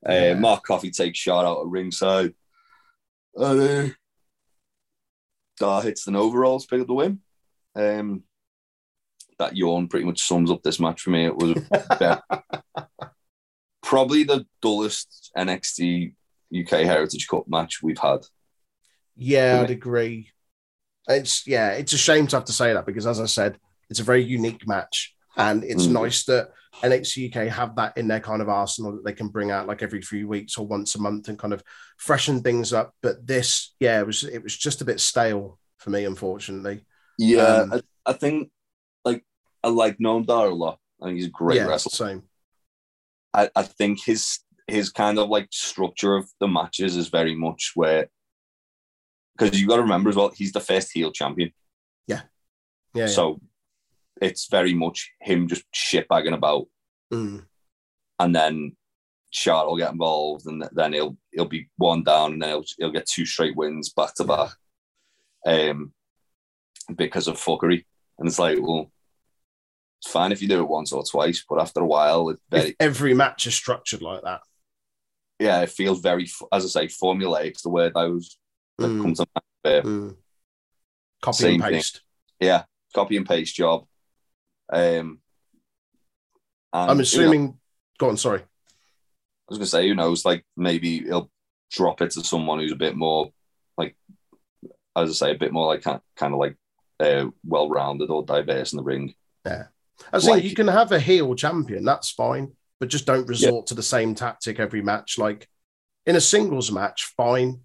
[0.09, 0.31] Uh, yeah.
[0.31, 2.35] Uh, Mark Coffey takes Sha out of ringside.
[3.35, 3.95] And uh,
[5.59, 7.21] Dar hits an overalls, pick up the win.
[7.75, 8.23] Um,
[9.39, 11.27] that yawn pretty much sums up this match for me.
[11.27, 11.57] It was
[13.83, 16.15] probably the dullest NXT
[16.57, 18.21] UK Heritage Cup match we've had.
[19.17, 20.31] Yeah, I'd agree.
[21.09, 23.59] It's yeah, it's a shame to have to say that because as I said,
[23.91, 25.93] it's a very unique match, and it's mm.
[25.93, 26.51] nice that
[26.83, 29.83] NXT UK have that in their kind of arsenal that they can bring out like
[29.83, 31.63] every few weeks or once a month and kind of
[31.99, 32.95] freshen things up.
[33.03, 36.87] But this, yeah, it was it was just a bit stale for me, unfortunately.
[37.19, 38.51] Yeah, um, I, I, think
[39.05, 39.25] like
[39.63, 40.79] I like Noam Dar a lot.
[41.01, 41.91] I think he's a great yeah, wrestler.
[41.91, 42.23] Same.
[43.33, 47.73] I, I think his his kind of like structure of the matches is very much
[47.75, 48.09] where
[49.37, 51.53] because you got to remember as well, he's the first heel champion.
[52.07, 52.22] Yeah.
[52.95, 53.07] Yeah.
[53.07, 53.41] So
[54.20, 54.28] yeah.
[54.28, 56.66] it's very much him just shitbagging about.
[57.12, 57.45] Mm.
[58.18, 58.76] And then
[59.30, 62.93] Sha will get involved and then he'll he'll be one down and then he'll, he'll
[62.93, 64.51] get two straight wins back to back.
[65.47, 65.93] Um
[66.95, 67.85] because of fuckery.
[68.18, 68.93] And it's like, well,
[70.01, 72.68] it's fine if you do it once or twice, but after a while, it's very
[72.68, 74.41] if every match is structured like that.
[75.41, 77.61] Yeah, it feels very, as I say, formulaic.
[77.61, 78.39] The word I was
[78.79, 79.03] that mm.
[79.03, 79.27] comes on
[79.64, 80.16] mm.
[81.22, 82.03] Copy Same and paste.
[82.39, 82.49] Thing.
[82.49, 82.64] Yeah,
[82.95, 83.87] copy and paste job.
[84.70, 85.20] Um,
[86.72, 87.41] and, I'm assuming.
[87.41, 87.59] You know,
[87.99, 88.16] go on.
[88.16, 88.41] Sorry.
[88.41, 88.45] I
[89.49, 90.25] was gonna say, who knows?
[90.25, 91.31] Like maybe he'll
[91.70, 93.31] drop it to someone who's a bit more,
[93.77, 93.97] like,
[94.97, 96.57] as I say, a bit more like kind of like
[97.01, 99.14] uh, well-rounded or diverse in the ring.
[99.47, 99.64] Yeah,
[100.12, 103.29] I was like, saying you can have a heel champion, that's fine, but just don't
[103.29, 103.68] resort yeah.
[103.68, 105.18] to the same tactic every match.
[105.18, 105.49] Like
[106.07, 107.61] in a singles match, fine.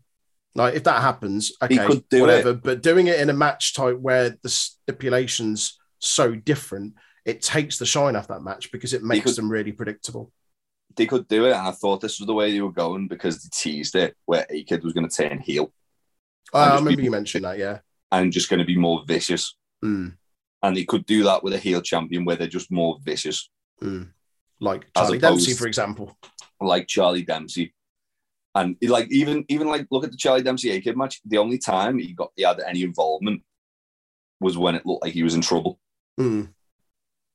[0.55, 1.77] Like if that happens, okay,
[2.19, 2.49] whatever.
[2.51, 2.63] It.
[2.63, 6.95] But doing it in a match type where the stipulations so different,
[7.25, 10.31] it takes the shine off that match because it makes could, them really predictable.
[10.95, 13.43] They could do it, and I thought this was the way they were going because
[13.43, 15.71] they teased it where A-Kid was going to turn heel.
[16.51, 17.79] Oh, I remember you mentioned that, yeah.
[18.11, 19.55] And just going to be more vicious.
[19.85, 20.15] Mm.
[20.63, 23.49] And they could do that with a heel champion where they're just more vicious.
[23.83, 24.09] Mm.
[24.59, 26.17] Like Charlie Dempsey, for example.
[26.59, 27.73] Like Charlie Dempsey
[28.59, 31.21] and like even even like look at the Charlie Dempsey A-Kid match.
[31.25, 33.41] The only time he got he had any involvement
[34.39, 35.79] was when it looked like he was in trouble.
[36.19, 36.49] Mm.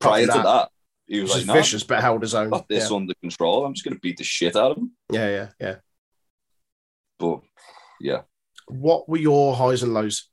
[0.01, 0.69] Prior that, to that,
[1.07, 2.51] he was like, no, vicious, but held his own.
[2.51, 2.97] Got this yeah.
[2.97, 3.65] under control.
[3.65, 4.93] I'm just going to beat the shit out of him.
[5.11, 5.77] Yeah, yeah, yeah.
[7.19, 7.41] But
[8.01, 8.23] yeah,
[8.69, 10.29] what were your highs and lows?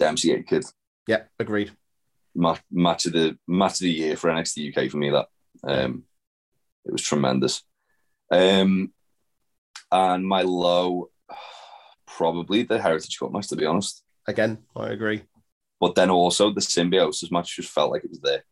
[0.00, 0.64] Dempsey A-Kid.
[1.06, 1.72] Yeah, agreed.
[2.34, 5.10] Match, match of the match of the year for NXT UK for me.
[5.10, 5.26] That
[5.62, 6.04] um,
[6.84, 7.62] it was tremendous.
[8.32, 8.92] Um,
[9.92, 11.10] and my low,
[12.06, 14.02] probably the Heritage Cup match, to be honest.
[14.26, 15.22] Again, I agree.
[15.80, 18.44] But then also the symbiosis match just felt like it was there.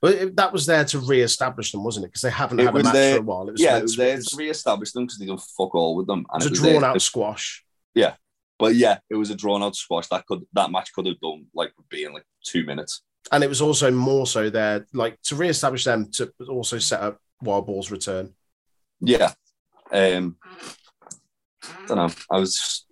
[0.00, 2.08] Well, it, that was there to re-establish them, wasn't it?
[2.08, 3.48] Because they haven't it had a match there, for a while.
[3.48, 6.06] It was yeah, it was there to re-establish them because they done fuck all with
[6.06, 6.24] them.
[6.32, 7.64] And it was a drawn-out squash.
[7.94, 8.14] Yeah,
[8.58, 10.08] but yeah, it was a drawn-out squash.
[10.08, 13.02] That could that match could have done like being like two minutes.
[13.30, 17.18] And it was also more so there, like to re-establish them to also set up
[17.40, 18.34] Wild Boar's return.
[19.00, 19.32] Yeah,
[19.92, 20.36] um,
[21.62, 22.10] I don't know.
[22.30, 22.86] I was,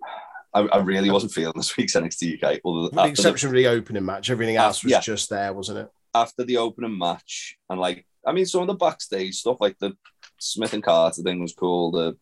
[0.53, 2.59] I, I, really wasn't feeling this week's NXT UK.
[2.63, 4.99] With the exception of the opening match, everything else was yeah.
[4.99, 5.89] just there, wasn't it?
[6.13, 9.93] After the opening match, and like, I mean, some of the backstage stuff, like the
[10.39, 11.91] Smith and Carter thing was cool.
[11.91, 12.17] The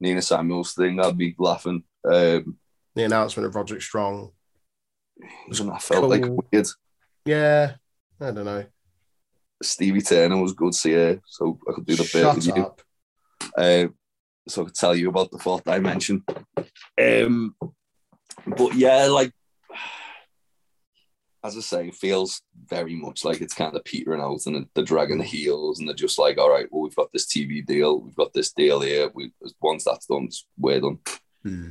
[0.00, 1.84] Nina Samuels thing, I'd be laughing.
[2.04, 2.58] Um,
[2.94, 4.32] the announcement of Roderick Strong.
[5.48, 6.66] And that felt like weird.
[7.26, 7.74] Yeah,
[8.20, 8.64] I don't know.
[9.62, 12.54] Stevie Turner was good to see, so I could do the bit Shut with you.
[12.54, 12.80] up.
[13.56, 13.86] uh,
[14.50, 16.24] so I could tell you about the fourth dimension.
[17.00, 17.54] Um,
[18.46, 19.32] but yeah, like
[21.42, 24.84] as I say, it feels very much like it's kind of petering out and they're
[24.84, 28.00] dragging the heels and they're just like, all right, well, we've got this TV deal,
[28.00, 29.10] we've got this deal here.
[29.14, 30.98] We once that's done, it's- we're done.
[31.42, 31.70] Hmm.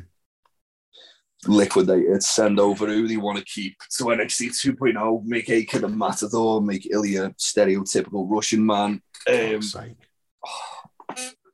[1.48, 5.88] Liquidate it, send over who they want to keep to NXT 2.0, make A-Kid a
[5.88, 9.02] matador, make Ilja a stereotypical Russian man.
[9.28, 9.62] Um.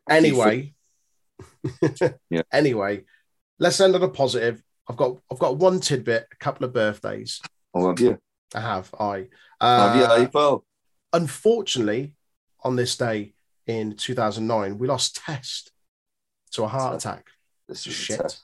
[0.07, 0.74] Anyway,
[2.29, 2.41] Yeah.
[2.51, 3.03] Anyway,
[3.59, 4.61] let's end on a positive.
[4.87, 7.41] I've got I've got one tidbit, a couple of birthdays.
[7.73, 8.17] oh, have you?
[8.53, 8.93] I have.
[8.99, 9.27] I
[9.61, 10.65] Have you, uh, April?
[11.13, 12.13] unfortunately
[12.63, 13.33] on this day
[13.67, 15.71] in 2009 we lost Test
[16.51, 17.27] to a heart attack.
[17.67, 18.39] This is shit.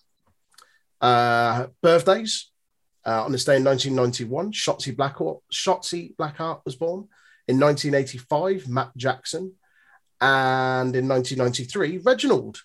[1.02, 2.52] Uh, birthdays
[3.06, 7.08] uh, on this day in 1991, Shotzi Blackheart, Shotzi Blackheart was born.
[7.48, 9.54] In 1985, Matt Jackson,
[10.20, 12.62] and in 1993, Reginald.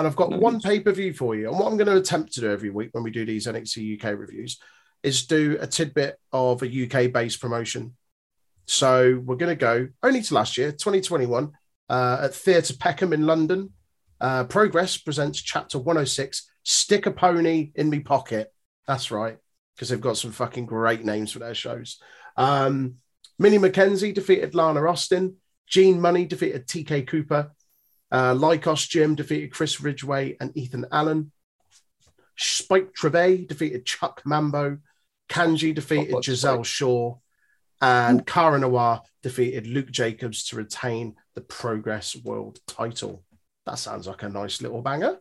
[0.00, 1.50] And I've got one pay per view for you.
[1.50, 4.02] And what I'm going to attempt to do every week when we do these NXT
[4.02, 4.58] UK reviews
[5.02, 7.94] is do a tidbit of a UK based promotion.
[8.64, 11.52] So we're going to go only to last year, 2021,
[11.90, 13.74] uh, at Theatre Peckham in London.
[14.18, 18.50] Uh, Progress presents Chapter 106 Stick a Pony in Me Pocket.
[18.86, 19.36] That's right,
[19.74, 22.00] because they've got some fucking great names for their shows.
[22.38, 22.94] Um,
[23.38, 25.36] Millie McKenzie defeated Lana Austin.
[25.66, 27.52] Gene Munny defeated TK Cooper.
[28.12, 31.32] Uh, Lykos Gym defeated Chris Ridgway and Ethan Allen.
[32.36, 34.78] Spike Trivet defeated Chuck Mambo.
[35.28, 36.66] Kanji defeated Oh, Gisele Spike.
[36.66, 37.14] Shaw.
[37.82, 43.22] And Cara Noir defeated Luke Jacobs to retain the Progress World title.
[43.66, 45.18] That sounds like a nice little banger.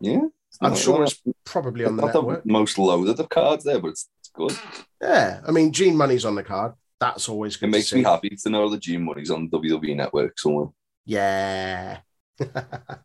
[0.00, 0.22] Yeah.
[0.60, 2.44] I'm sure not- it's probably on the not network.
[2.44, 4.56] the most loaded of cards there, but it's, it's good.
[5.02, 6.72] Yeah, I mean, Gene Munny's on the card.
[7.00, 7.66] That's always good.
[7.68, 10.68] It makes to me happy to know that Gene Munny's on WWE Network somewhere.
[11.04, 11.98] Yeah,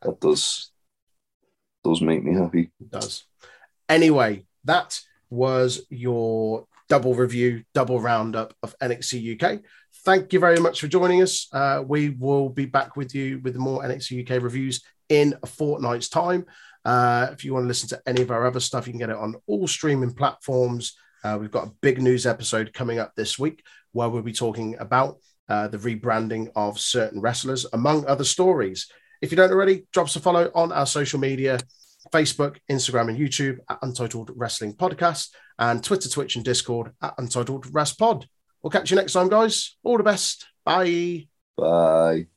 [0.01, 0.71] That does
[1.83, 2.71] does make me happy.
[2.79, 3.23] it does.
[3.87, 4.99] Anyway, that
[5.29, 9.61] was your double review, double roundup of NXT UK.
[10.03, 11.47] Thank you very much for joining us.
[11.53, 16.09] Uh, we will be back with you with more NXT UK reviews in a fortnight's
[16.09, 16.45] time.
[16.85, 19.09] Uh, if you want to listen to any of our other stuff, you can get
[19.09, 20.97] it on all streaming platforms.
[21.23, 24.77] Uh, we've got a big news episode coming up this week where we'll be talking
[24.79, 25.17] about
[25.49, 28.87] uh, the rebranding of certain wrestlers, among other stories.
[29.21, 31.59] If you don't already, drop us a follow on our social media
[32.11, 37.67] Facebook, Instagram, and YouTube at Untitled Wrestling Podcast, and Twitter, Twitch, and Discord at Untitled
[37.73, 38.27] Rest Pod.
[38.61, 39.77] We'll catch you next time, guys.
[39.83, 40.47] All the best.
[40.65, 41.27] Bye.
[41.57, 42.27] Bye.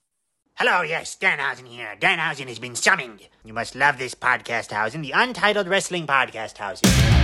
[0.54, 1.96] Hello, yes, Danhausen here.
[1.98, 3.28] Danhausen has been summoned.
[3.44, 7.21] You must love this podcast housing, the Untitled Wrestling Podcast housing.